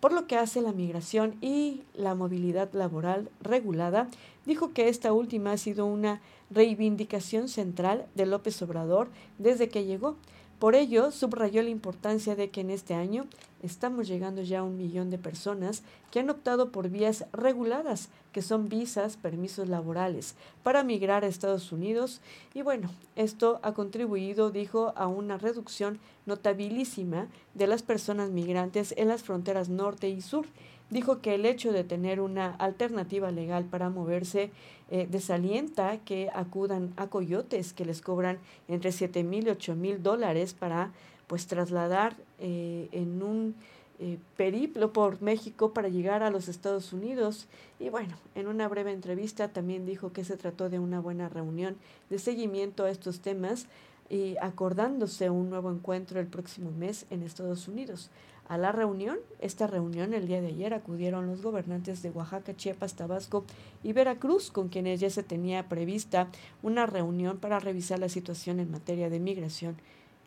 por 0.00 0.12
lo 0.12 0.26
que 0.26 0.36
hace 0.36 0.60
la 0.60 0.72
migración 0.72 1.36
y 1.40 1.82
la 1.94 2.14
movilidad 2.14 2.72
laboral 2.72 3.30
regulada, 3.40 4.08
dijo 4.46 4.72
que 4.72 4.88
esta 4.88 5.12
última 5.12 5.52
ha 5.52 5.58
sido 5.58 5.86
una 5.86 6.20
reivindicación 6.50 7.48
central 7.48 8.06
de 8.14 8.26
López 8.26 8.60
Obrador 8.62 9.08
desde 9.38 9.68
que 9.68 9.84
llegó. 9.84 10.16
Por 10.58 10.74
ello, 10.74 11.12
subrayó 11.12 11.62
la 11.62 11.70
importancia 11.70 12.34
de 12.34 12.50
que 12.50 12.62
en 12.62 12.70
este 12.70 12.94
año 12.94 13.26
estamos 13.62 14.08
llegando 14.08 14.42
ya 14.42 14.60
a 14.60 14.64
un 14.64 14.76
millón 14.76 15.08
de 15.08 15.16
personas 15.16 15.84
que 16.10 16.18
han 16.18 16.30
optado 16.30 16.72
por 16.72 16.88
vías 16.88 17.26
reguladas, 17.32 18.08
que 18.32 18.42
son 18.42 18.68
visas, 18.68 19.16
permisos 19.16 19.68
laborales, 19.68 20.34
para 20.64 20.82
migrar 20.82 21.22
a 21.22 21.28
Estados 21.28 21.70
Unidos. 21.70 22.20
Y 22.54 22.62
bueno, 22.62 22.90
esto 23.14 23.60
ha 23.62 23.72
contribuido, 23.72 24.50
dijo, 24.50 24.92
a 24.96 25.06
una 25.06 25.38
reducción 25.38 26.00
notabilísima 26.26 27.28
de 27.54 27.68
las 27.68 27.82
personas 27.82 28.30
migrantes 28.30 28.94
en 28.96 29.06
las 29.06 29.22
fronteras 29.22 29.68
norte 29.68 30.08
y 30.08 30.20
sur 30.20 30.46
dijo 30.90 31.20
que 31.20 31.34
el 31.34 31.46
hecho 31.46 31.72
de 31.72 31.84
tener 31.84 32.20
una 32.20 32.54
alternativa 32.56 33.30
legal 33.30 33.64
para 33.64 33.90
moverse 33.90 34.50
eh, 34.90 35.06
desalienta 35.10 35.98
que 35.98 36.30
acudan 36.34 36.92
a 36.96 37.08
coyotes 37.08 37.72
que 37.72 37.84
les 37.84 38.00
cobran 38.00 38.38
entre 38.68 38.92
7 38.92 39.22
mil 39.22 39.46
y 39.46 39.50
8 39.50 39.74
mil 39.74 40.02
dólares 40.02 40.54
para 40.54 40.92
pues 41.26 41.46
trasladar 41.46 42.16
eh, 42.38 42.88
en 42.92 43.22
un 43.22 43.54
eh, 44.00 44.16
periplo 44.36 44.92
por 44.92 45.20
México 45.20 45.72
para 45.72 45.88
llegar 45.88 46.22
a 46.22 46.30
los 46.30 46.48
Estados 46.48 46.92
Unidos. 46.92 47.48
Y 47.78 47.90
bueno, 47.90 48.16
en 48.34 48.46
una 48.46 48.68
breve 48.68 48.92
entrevista 48.92 49.48
también 49.48 49.84
dijo 49.84 50.12
que 50.12 50.24
se 50.24 50.36
trató 50.36 50.70
de 50.70 50.78
una 50.78 51.00
buena 51.00 51.28
reunión 51.28 51.76
de 52.08 52.18
seguimiento 52.18 52.84
a 52.84 52.90
estos 52.90 53.20
temas 53.20 53.66
y 54.08 54.36
acordándose 54.40 55.30
un 55.30 55.50
nuevo 55.50 55.70
encuentro 55.70 56.20
el 56.20 56.28
próximo 56.28 56.70
mes 56.70 57.06
en 57.10 57.22
Estados 57.22 57.68
Unidos. 57.68 58.10
A 58.48 58.56
la 58.56 58.72
reunión, 58.72 59.18
esta 59.40 59.66
reunión 59.66 60.14
el 60.14 60.26
día 60.26 60.40
de 60.40 60.48
ayer 60.48 60.72
acudieron 60.72 61.26
los 61.26 61.42
gobernantes 61.42 62.02
de 62.02 62.10
Oaxaca, 62.10 62.56
Chiapas, 62.56 62.94
Tabasco 62.94 63.44
y 63.82 63.92
Veracruz, 63.92 64.50
con 64.50 64.68
quienes 64.68 65.00
ya 65.00 65.10
se 65.10 65.22
tenía 65.22 65.68
prevista 65.68 66.28
una 66.62 66.86
reunión 66.86 67.36
para 67.36 67.58
revisar 67.58 67.98
la 67.98 68.08
situación 68.08 68.58
en 68.58 68.70
materia 68.70 69.10
de 69.10 69.20
migración 69.20 69.76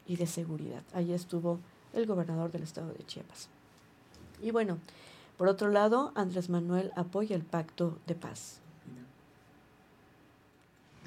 y 0.05 0.17
de 0.17 0.27
seguridad. 0.27 0.83
Allí 0.93 1.13
estuvo 1.13 1.59
el 1.93 2.05
gobernador 2.05 2.51
del 2.51 2.61
estado 2.61 2.93
de 2.93 3.03
Chiapas. 3.05 3.49
Y 4.39 4.51
bueno, 4.51 4.77
por 5.37 5.47
otro 5.47 5.69
lado, 5.69 6.11
Andrés 6.13 6.49
Manuel 6.49 6.91
apoya 6.95 7.35
el 7.35 7.43
pacto 7.43 7.97
de 8.05 8.13
paz. 8.13 8.59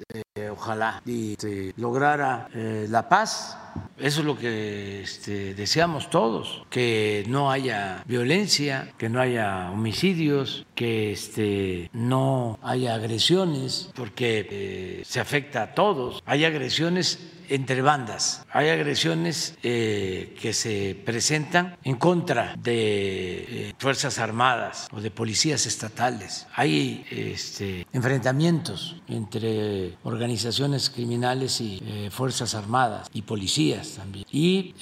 Eh, 0.09 0.49
ojalá 0.49 1.01
y 1.05 1.37
se 1.39 1.73
lograra 1.77 2.49
eh, 2.53 2.87
la 2.89 3.07
paz. 3.07 3.57
Eso 3.97 4.19
es 4.19 4.25
lo 4.25 4.37
que 4.37 5.01
este, 5.03 5.53
deseamos 5.53 6.09
todos, 6.09 6.63
que 6.69 7.23
no 7.27 7.49
haya 7.49 8.03
violencia, 8.05 8.91
que 8.97 9.07
no 9.07 9.21
haya 9.21 9.71
homicidios, 9.71 10.65
que 10.75 11.13
este, 11.13 11.89
no 11.93 12.59
haya 12.61 12.95
agresiones, 12.95 13.91
porque 13.95 14.47
eh, 14.51 15.03
se 15.05 15.21
afecta 15.21 15.63
a 15.63 15.73
todos. 15.73 16.21
Hay 16.25 16.43
agresiones 16.43 17.31
entre 17.47 17.83
bandas. 17.83 18.43
Hay 18.51 18.69
agresiones 18.69 19.55
eh, 19.61 20.35
que 20.41 20.51
se 20.51 20.99
presentan 21.05 21.77
en 21.83 21.95
contra 21.95 22.55
de 22.57 23.69
eh, 23.69 23.73
Fuerzas 23.77 24.17
Armadas 24.17 24.87
o 24.91 24.99
de 24.99 25.11
policías 25.11 25.67
estatales. 25.67 26.47
Hay 26.55 27.05
este, 27.11 27.85
enfrentamientos 27.93 28.99
entre 29.07 29.93
organizaciones 30.03 30.89
criminales 30.89 31.61
y 31.61 32.09
Fuerzas 32.09 32.55
Armadas 32.55 33.09
y 33.13 33.21
policías 33.21 33.84
también. 33.93 34.25
Y 34.31 34.73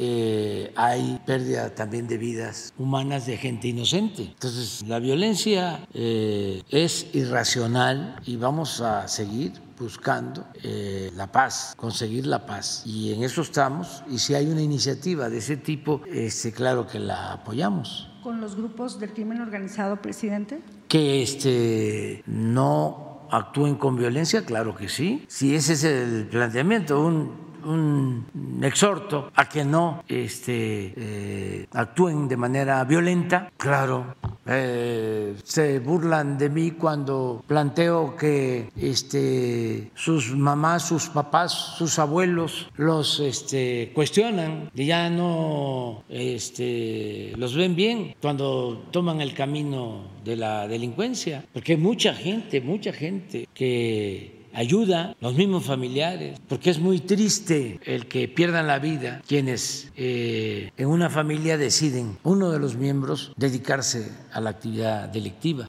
hay 0.76 1.20
pérdida 1.26 1.74
también 1.76 2.08
de 2.08 2.18
vidas 2.18 2.74
humanas 2.78 3.26
de 3.26 3.38
gente 3.38 3.68
inocente. 3.68 4.24
Entonces, 4.24 4.84
la 4.88 5.00
violencia 5.00 5.88
es 5.94 7.08
irracional 7.14 8.16
y 8.26 8.38
vamos 8.38 8.82
a 8.82 9.08
seguir 9.08 9.54
buscando 9.84 10.46
eh, 10.64 11.12
la 11.16 11.32
paz, 11.32 11.74
conseguir 11.78 12.26
la 12.26 12.46
paz. 12.46 12.84
Y 12.86 13.14
en 13.14 13.24
eso 13.24 13.42
estamos. 13.42 14.04
Y 14.10 14.20
si 14.20 14.34
hay 14.34 14.48
una 14.48 14.62
iniciativa 14.62 15.30
de 15.30 15.38
ese 15.38 15.58
tipo, 15.58 16.02
este, 16.12 16.52
claro 16.52 16.88
que 16.88 17.00
la 17.00 17.34
apoyamos. 17.34 18.10
¿Con 18.24 18.40
los 18.40 18.56
grupos 18.56 19.00
del 19.00 19.14
crimen 19.14 19.42
organizado, 19.42 20.02
presidente? 20.02 20.62
Que 20.88 21.22
este, 21.22 22.24
no 22.26 23.28
actúen 23.32 23.76
con 23.76 23.98
violencia, 23.98 24.46
claro 24.46 24.76
que 24.76 24.88
sí. 24.88 25.26
Si 25.28 25.56
ese 25.56 25.74
es 25.74 25.84
el 25.84 26.28
planteamiento, 26.28 27.06
un 27.06 27.53
un 27.66 28.60
exhorto 28.64 29.32
a 29.36 29.48
que 29.48 29.64
no 29.64 30.04
este, 30.08 30.94
eh, 30.96 31.68
actúen 31.72 32.28
de 32.28 32.38
manera 32.38 32.84
violenta. 32.84 33.52
Claro, 33.58 34.16
eh, 34.46 35.36
se 35.44 35.80
burlan 35.80 36.38
de 36.38 36.50
mí 36.50 36.72
cuando 36.72 37.44
planteo 37.48 38.16
que 38.16 38.70
este, 38.76 39.92
sus 39.96 40.36
mamás, 40.36 40.88
sus 40.88 41.10
papás, 41.10 41.76
sus 41.78 42.00
abuelos 42.00 42.70
los 42.76 43.20
este, 43.20 43.92
cuestionan 43.94 44.70
y 44.74 44.86
ya 44.86 45.10
no 45.10 46.04
este, 46.10 47.34
los 47.38 47.56
ven 47.56 47.76
bien 47.76 48.16
cuando 48.22 48.86
toman 48.92 49.22
el 49.22 49.34
camino 49.34 50.12
de 50.24 50.36
la 50.36 50.68
delincuencia, 50.68 51.44
porque 51.54 51.78
mucha 51.78 52.14
gente, 52.14 52.62
mucha 52.62 52.94
gente 52.94 53.48
que 53.54 54.33
ayuda, 54.54 55.16
los 55.20 55.36
mismos 55.36 55.66
familiares, 55.66 56.40
porque 56.48 56.70
es 56.70 56.80
muy 56.80 57.00
triste 57.00 57.80
el 57.86 58.08
que 58.08 58.28
pierdan 58.28 58.68
la 58.68 58.80
vida 58.80 59.22
quienes 59.28 59.92
eh, 59.96 60.72
en 60.78 60.88
una 60.88 61.10
familia 61.10 61.58
deciden, 61.58 62.18
uno 62.24 62.52
de 62.52 62.60
los 62.60 62.76
miembros, 62.76 63.34
dedicarse 63.38 64.12
a 64.32 64.42
la 64.42 64.52
actividad 64.52 65.10
delictiva. 65.10 65.68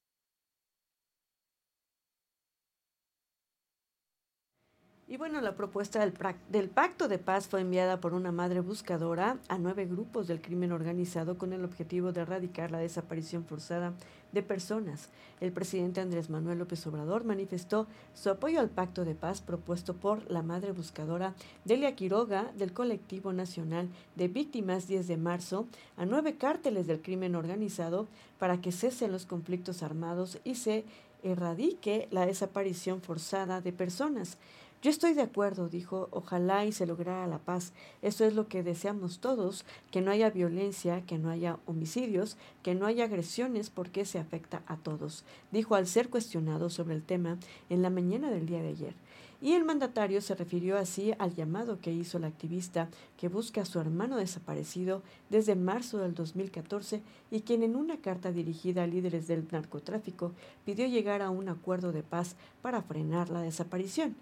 Y 5.14 5.16
bueno, 5.16 5.40
la 5.40 5.54
propuesta 5.54 6.00
del, 6.00 6.12
del, 6.48 6.68
Pacto 6.68 7.06
de 7.06 7.20
Paz 7.20 7.46
fue 7.46 7.60
enviada 7.60 8.00
por 8.00 8.14
una 8.14 8.32
madre 8.32 8.58
buscadora 8.58 9.38
a 9.46 9.58
nueve 9.58 9.86
grupos 9.86 10.26
del 10.26 10.40
crimen 10.40 10.72
organizado 10.72 11.38
con 11.38 11.52
el 11.52 11.64
objetivo 11.64 12.10
de 12.10 12.22
erradicar 12.22 12.72
la 12.72 12.78
desaparición 12.78 13.44
forzada 13.44 13.92
de 14.32 14.42
personas. 14.42 15.10
El 15.40 15.52
presidente 15.52 16.00
Andrés 16.00 16.30
Manuel 16.30 16.58
López 16.58 16.84
Obrador 16.88 17.22
manifestó 17.22 17.86
su 18.12 18.28
apoyo 18.28 18.58
al 18.58 18.70
Pacto 18.70 19.04
de 19.04 19.14
Paz 19.14 19.40
propuesto 19.40 19.94
por 19.94 20.28
la 20.28 20.42
madre 20.42 20.72
buscadora 20.72 21.34
Delia 21.64 21.94
Quiroga 21.94 22.50
del 22.58 22.72
Colectivo 22.72 23.32
Nacional 23.32 23.90
de 24.16 24.26
Víctimas 24.26 24.88
10 24.88 25.06
de 25.06 25.16
marzo 25.16 25.68
a 25.96 26.06
nueve 26.06 26.34
cárteles 26.38 26.88
del 26.88 27.00
crimen 27.00 27.36
organizado 27.36 28.08
para 28.40 28.60
que 28.60 28.72
cesen 28.72 29.12
los 29.12 29.26
conflictos 29.26 29.84
armados 29.84 30.40
y 30.42 30.56
se 30.56 30.84
erradique 31.22 32.06
la 32.10 32.26
desaparición 32.26 33.00
forzada 33.00 33.60
de 33.60 33.72
personas. 33.72 34.38
Yo 34.84 34.90
estoy 34.90 35.14
de 35.14 35.22
acuerdo, 35.22 35.70
dijo, 35.70 36.08
ojalá 36.10 36.66
y 36.66 36.72
se 36.72 36.84
lograra 36.84 37.26
la 37.26 37.38
paz. 37.38 37.72
Eso 38.02 38.26
es 38.26 38.34
lo 38.34 38.48
que 38.48 38.62
deseamos 38.62 39.18
todos, 39.18 39.64
que 39.90 40.02
no 40.02 40.10
haya 40.10 40.28
violencia, 40.28 41.00
que 41.06 41.16
no 41.16 41.30
haya 41.30 41.58
homicidios, 41.64 42.36
que 42.62 42.74
no 42.74 42.84
haya 42.84 43.04
agresiones, 43.04 43.70
porque 43.70 44.04
se 44.04 44.18
afecta 44.18 44.62
a 44.66 44.76
todos, 44.76 45.24
dijo 45.52 45.74
al 45.74 45.86
ser 45.86 46.10
cuestionado 46.10 46.68
sobre 46.68 46.96
el 46.96 47.02
tema 47.02 47.38
en 47.70 47.80
la 47.80 47.88
mañana 47.88 48.30
del 48.30 48.44
día 48.44 48.60
de 48.60 48.68
ayer. 48.68 48.94
Y 49.40 49.54
el 49.54 49.64
mandatario 49.64 50.20
se 50.20 50.34
refirió 50.34 50.76
así 50.76 51.14
al 51.18 51.34
llamado 51.34 51.78
que 51.80 51.90
hizo 51.90 52.18
la 52.18 52.26
activista 52.26 52.90
que 53.16 53.28
busca 53.28 53.62
a 53.62 53.64
su 53.64 53.80
hermano 53.80 54.18
desaparecido 54.18 55.00
desde 55.30 55.56
marzo 55.56 55.96
del 55.96 56.14
2014 56.14 57.00
y 57.30 57.40
quien 57.40 57.62
en 57.62 57.76
una 57.76 57.96
carta 58.02 58.32
dirigida 58.32 58.82
a 58.82 58.86
líderes 58.86 59.28
del 59.28 59.48
narcotráfico 59.50 60.32
pidió 60.66 60.86
llegar 60.86 61.22
a 61.22 61.30
un 61.30 61.48
acuerdo 61.48 61.90
de 61.90 62.02
paz 62.02 62.36
para 62.60 62.82
frenar 62.82 63.30
la 63.30 63.40
desaparición. 63.40 64.14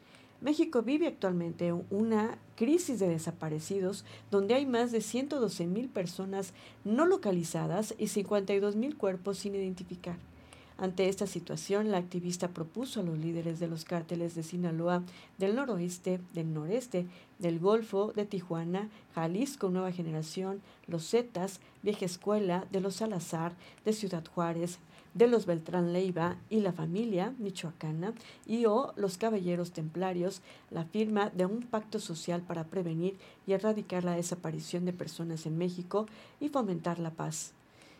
México 0.42 0.82
vive 0.82 1.06
actualmente 1.06 1.72
una 1.72 2.36
crisis 2.56 2.98
de 2.98 3.08
desaparecidos 3.08 4.04
donde 4.32 4.54
hay 4.54 4.66
más 4.66 4.90
de 4.90 5.00
112 5.00 5.66
mil 5.68 5.88
personas 5.88 6.52
no 6.84 7.06
localizadas 7.06 7.94
y 7.96 8.08
52 8.08 8.74
mil 8.74 8.96
cuerpos 8.96 9.38
sin 9.38 9.54
identificar. 9.54 10.16
Ante 10.78 11.08
esta 11.08 11.28
situación, 11.28 11.92
la 11.92 11.98
activista 11.98 12.48
propuso 12.48 12.98
a 12.98 13.02
los 13.04 13.16
líderes 13.18 13.60
de 13.60 13.68
los 13.68 13.84
cárteles 13.84 14.34
de 14.34 14.42
Sinaloa, 14.42 15.04
del 15.38 15.54
noroeste, 15.54 16.18
del 16.34 16.52
noreste, 16.52 17.06
del 17.38 17.60
Golfo, 17.60 18.12
de 18.12 18.26
Tijuana, 18.26 18.88
Jalisco 19.14 19.68
Nueva 19.68 19.92
Generación, 19.92 20.60
los 20.88 21.08
Zetas, 21.08 21.60
Vieja 21.84 22.04
Escuela, 22.04 22.66
de 22.72 22.80
los 22.80 22.96
Salazar, 22.96 23.54
de 23.84 23.92
Ciudad 23.92 24.24
Juárez, 24.34 24.80
de 25.14 25.26
los 25.26 25.46
Beltrán 25.46 25.92
Leiva 25.92 26.36
y 26.48 26.60
la 26.60 26.72
familia 26.72 27.34
michoacana 27.38 28.14
y 28.46 28.66
o 28.66 28.92
los 28.96 29.18
caballeros 29.18 29.72
templarios 29.72 30.40
la 30.70 30.84
firma 30.84 31.30
de 31.30 31.46
un 31.46 31.62
pacto 31.62 31.98
social 31.98 32.42
para 32.42 32.64
prevenir 32.64 33.16
y 33.46 33.52
erradicar 33.52 34.04
la 34.04 34.16
desaparición 34.16 34.84
de 34.84 34.92
personas 34.92 35.46
en 35.46 35.58
México 35.58 36.06
y 36.40 36.48
fomentar 36.48 36.98
la 36.98 37.10
paz. 37.10 37.52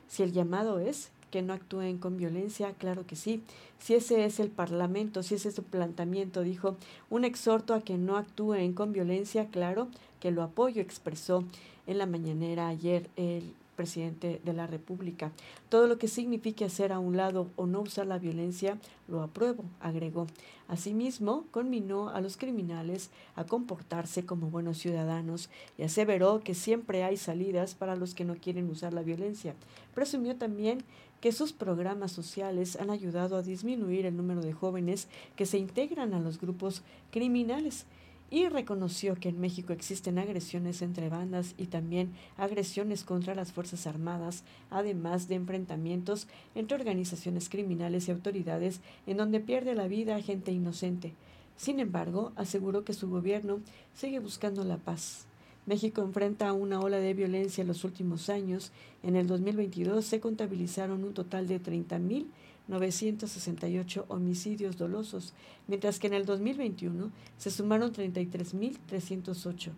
Si 0.08 0.22
el 0.22 0.32
llamado 0.32 0.78
es 0.78 1.10
que 1.30 1.42
no 1.42 1.54
actúen 1.54 1.96
con 1.98 2.18
violencia, 2.18 2.74
claro 2.74 3.06
que 3.06 3.16
sí. 3.16 3.42
Si 3.78 3.94
ese 3.94 4.26
es 4.26 4.38
el 4.38 4.50
Parlamento, 4.50 5.22
si 5.22 5.34
ese 5.34 5.48
es 5.48 5.54
su 5.54 5.62
planteamiento, 5.62 6.42
dijo, 6.42 6.76
un 7.08 7.24
exhorto 7.24 7.72
a 7.74 7.80
que 7.80 7.96
no 7.96 8.18
actúen 8.18 8.74
con 8.74 8.92
violencia, 8.92 9.48
claro 9.48 9.88
que 10.20 10.30
lo 10.30 10.42
apoyo, 10.42 10.82
expresó 10.82 11.42
en 11.86 11.98
la 11.98 12.06
mañanera 12.06 12.68
ayer 12.68 13.08
el 13.16 13.54
presidente 13.76 14.40
de 14.44 14.52
la 14.52 14.66
República. 14.66 15.32
Todo 15.68 15.86
lo 15.86 15.98
que 15.98 16.08
signifique 16.08 16.64
hacer 16.64 16.92
a 16.92 16.98
un 16.98 17.16
lado 17.16 17.48
o 17.56 17.66
no 17.66 17.80
usar 17.80 18.06
la 18.06 18.18
violencia, 18.18 18.78
lo 19.08 19.22
apruebo, 19.22 19.64
agregó. 19.80 20.26
Asimismo, 20.68 21.44
conminó 21.50 22.08
a 22.08 22.20
los 22.20 22.36
criminales 22.36 23.10
a 23.34 23.44
comportarse 23.44 24.24
como 24.24 24.50
buenos 24.50 24.78
ciudadanos 24.78 25.50
y 25.76 25.82
aseveró 25.82 26.40
que 26.40 26.54
siempre 26.54 27.04
hay 27.04 27.16
salidas 27.16 27.74
para 27.74 27.96
los 27.96 28.14
que 28.14 28.24
no 28.24 28.36
quieren 28.36 28.70
usar 28.70 28.92
la 28.92 29.02
violencia. 29.02 29.54
Presumió 29.94 30.36
también 30.36 30.84
que 31.20 31.32
sus 31.32 31.52
programas 31.52 32.12
sociales 32.12 32.76
han 32.76 32.90
ayudado 32.90 33.36
a 33.36 33.42
disminuir 33.42 34.06
el 34.06 34.16
número 34.16 34.40
de 34.40 34.52
jóvenes 34.52 35.08
que 35.36 35.46
se 35.46 35.58
integran 35.58 36.14
a 36.14 36.20
los 36.20 36.40
grupos 36.40 36.82
criminales 37.10 37.86
y 38.32 38.48
reconoció 38.48 39.14
que 39.14 39.28
en 39.28 39.38
México 39.38 39.74
existen 39.74 40.18
agresiones 40.18 40.80
entre 40.80 41.10
bandas 41.10 41.54
y 41.58 41.66
también 41.66 42.12
agresiones 42.38 43.04
contra 43.04 43.34
las 43.34 43.52
Fuerzas 43.52 43.86
Armadas, 43.86 44.42
además 44.70 45.28
de 45.28 45.34
enfrentamientos 45.34 46.28
entre 46.54 46.78
organizaciones 46.78 47.50
criminales 47.50 48.08
y 48.08 48.10
autoridades 48.10 48.80
en 49.06 49.18
donde 49.18 49.38
pierde 49.38 49.74
la 49.74 49.86
vida 49.86 50.18
gente 50.22 50.50
inocente. 50.50 51.12
Sin 51.58 51.78
embargo, 51.78 52.32
aseguró 52.34 52.86
que 52.86 52.94
su 52.94 53.10
gobierno 53.10 53.60
sigue 53.92 54.18
buscando 54.18 54.64
la 54.64 54.78
paz. 54.78 55.26
México 55.66 56.00
enfrenta 56.00 56.54
una 56.54 56.80
ola 56.80 56.96
de 56.96 57.12
violencia 57.12 57.60
en 57.60 57.68
los 57.68 57.84
últimos 57.84 58.30
años. 58.30 58.72
En 59.02 59.14
el 59.14 59.26
2022 59.26 60.06
se 60.06 60.20
contabilizaron 60.20 61.04
un 61.04 61.12
total 61.12 61.46
de 61.46 61.62
30.000 61.62 62.24
968 62.68 64.06
homicidios 64.08 64.76
dolosos, 64.76 65.34
mientras 65.66 65.98
que 65.98 66.06
en 66.06 66.14
el 66.14 66.24
2021 66.26 67.10
se 67.36 67.50
sumaron 67.50 67.92
33.308. 67.92 69.70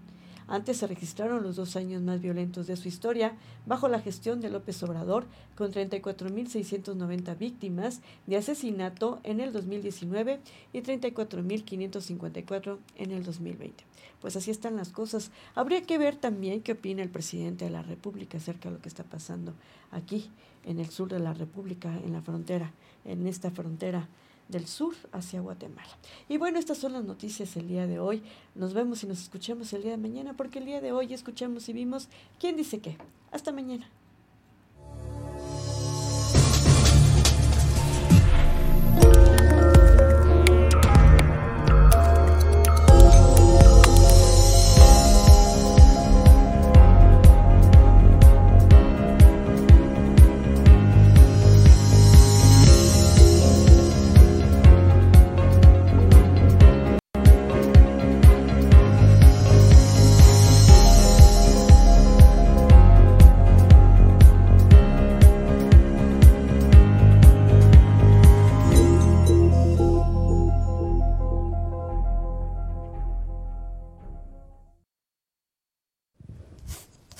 Antes 0.46 0.76
se 0.76 0.87
registraron 0.87 1.42
los 1.42 1.57
dos 1.57 1.74
años 1.76 2.02
más 2.02 2.20
violentos 2.20 2.66
de 2.66 2.76
su 2.76 2.88
historia 2.88 3.33
bajo 3.66 3.88
la 3.88 4.00
gestión 4.00 4.40
de 4.40 4.50
López 4.50 4.83
Obrador, 4.83 5.26
con 5.54 5.72
34.690 5.72 7.38
víctimas 7.38 8.00
de 8.26 8.37
asesinato 8.37 9.20
en 9.22 9.40
el 9.40 9.52
2019 9.52 10.40
y 10.72 10.80
34.554 10.83 12.78
en 12.96 13.11
el 13.11 13.24
2020. 13.24 13.85
Pues 14.20 14.37
así 14.37 14.50
están 14.50 14.76
las 14.76 14.90
cosas. 14.90 15.30
Habría 15.54 15.83
que 15.83 15.98
ver 15.98 16.16
también 16.16 16.62
qué 16.62 16.72
opina 16.72 17.02
el 17.02 17.11
presidente 17.11 17.64
de 17.64 17.70
la 17.70 17.83
República 17.83 18.38
acerca 18.38 18.68
de 18.68 18.76
lo 18.76 18.83
que 18.83 18.88
está 18.88 19.04
pasando 19.04 19.54
aquí 19.90 20.30
en 20.64 20.78
el 20.78 20.90
sur 20.90 21.09
de 21.09 21.20
la 21.20 21.35
República, 21.35 21.94
en 22.04 22.12
la 22.12 22.22
frontera, 22.22 22.72
en 23.04 23.26
esta 23.26 23.50
frontera 23.50 24.09
del 24.48 24.66
sur 24.66 24.94
hacia 25.12 25.40
Guatemala. 25.40 25.98
Y 26.28 26.37
bueno, 26.37 26.59
estas 26.59 26.78
son 26.78 26.92
las 26.92 27.04
noticias 27.04 27.57
el 27.57 27.68
día 27.68 27.87
de 27.87 27.98
hoy. 27.98 28.22
Nos 28.54 28.74
vemos 28.74 29.02
y 29.02 29.07
nos 29.07 29.20
escuchamos 29.20 29.72
el 29.72 29.83
día 29.83 29.92
de 29.92 29.98
mañana, 29.98 30.35
porque 30.37 30.59
el 30.59 30.66
día 30.66 30.80
de 30.80 30.92
hoy 30.92 31.12
escuchamos 31.14 31.68
y 31.68 31.72
vimos 31.72 32.09
quién 32.38 32.57
dice 32.57 32.80
qué. 32.80 32.96
Hasta 33.30 33.52
mañana. 33.52 33.88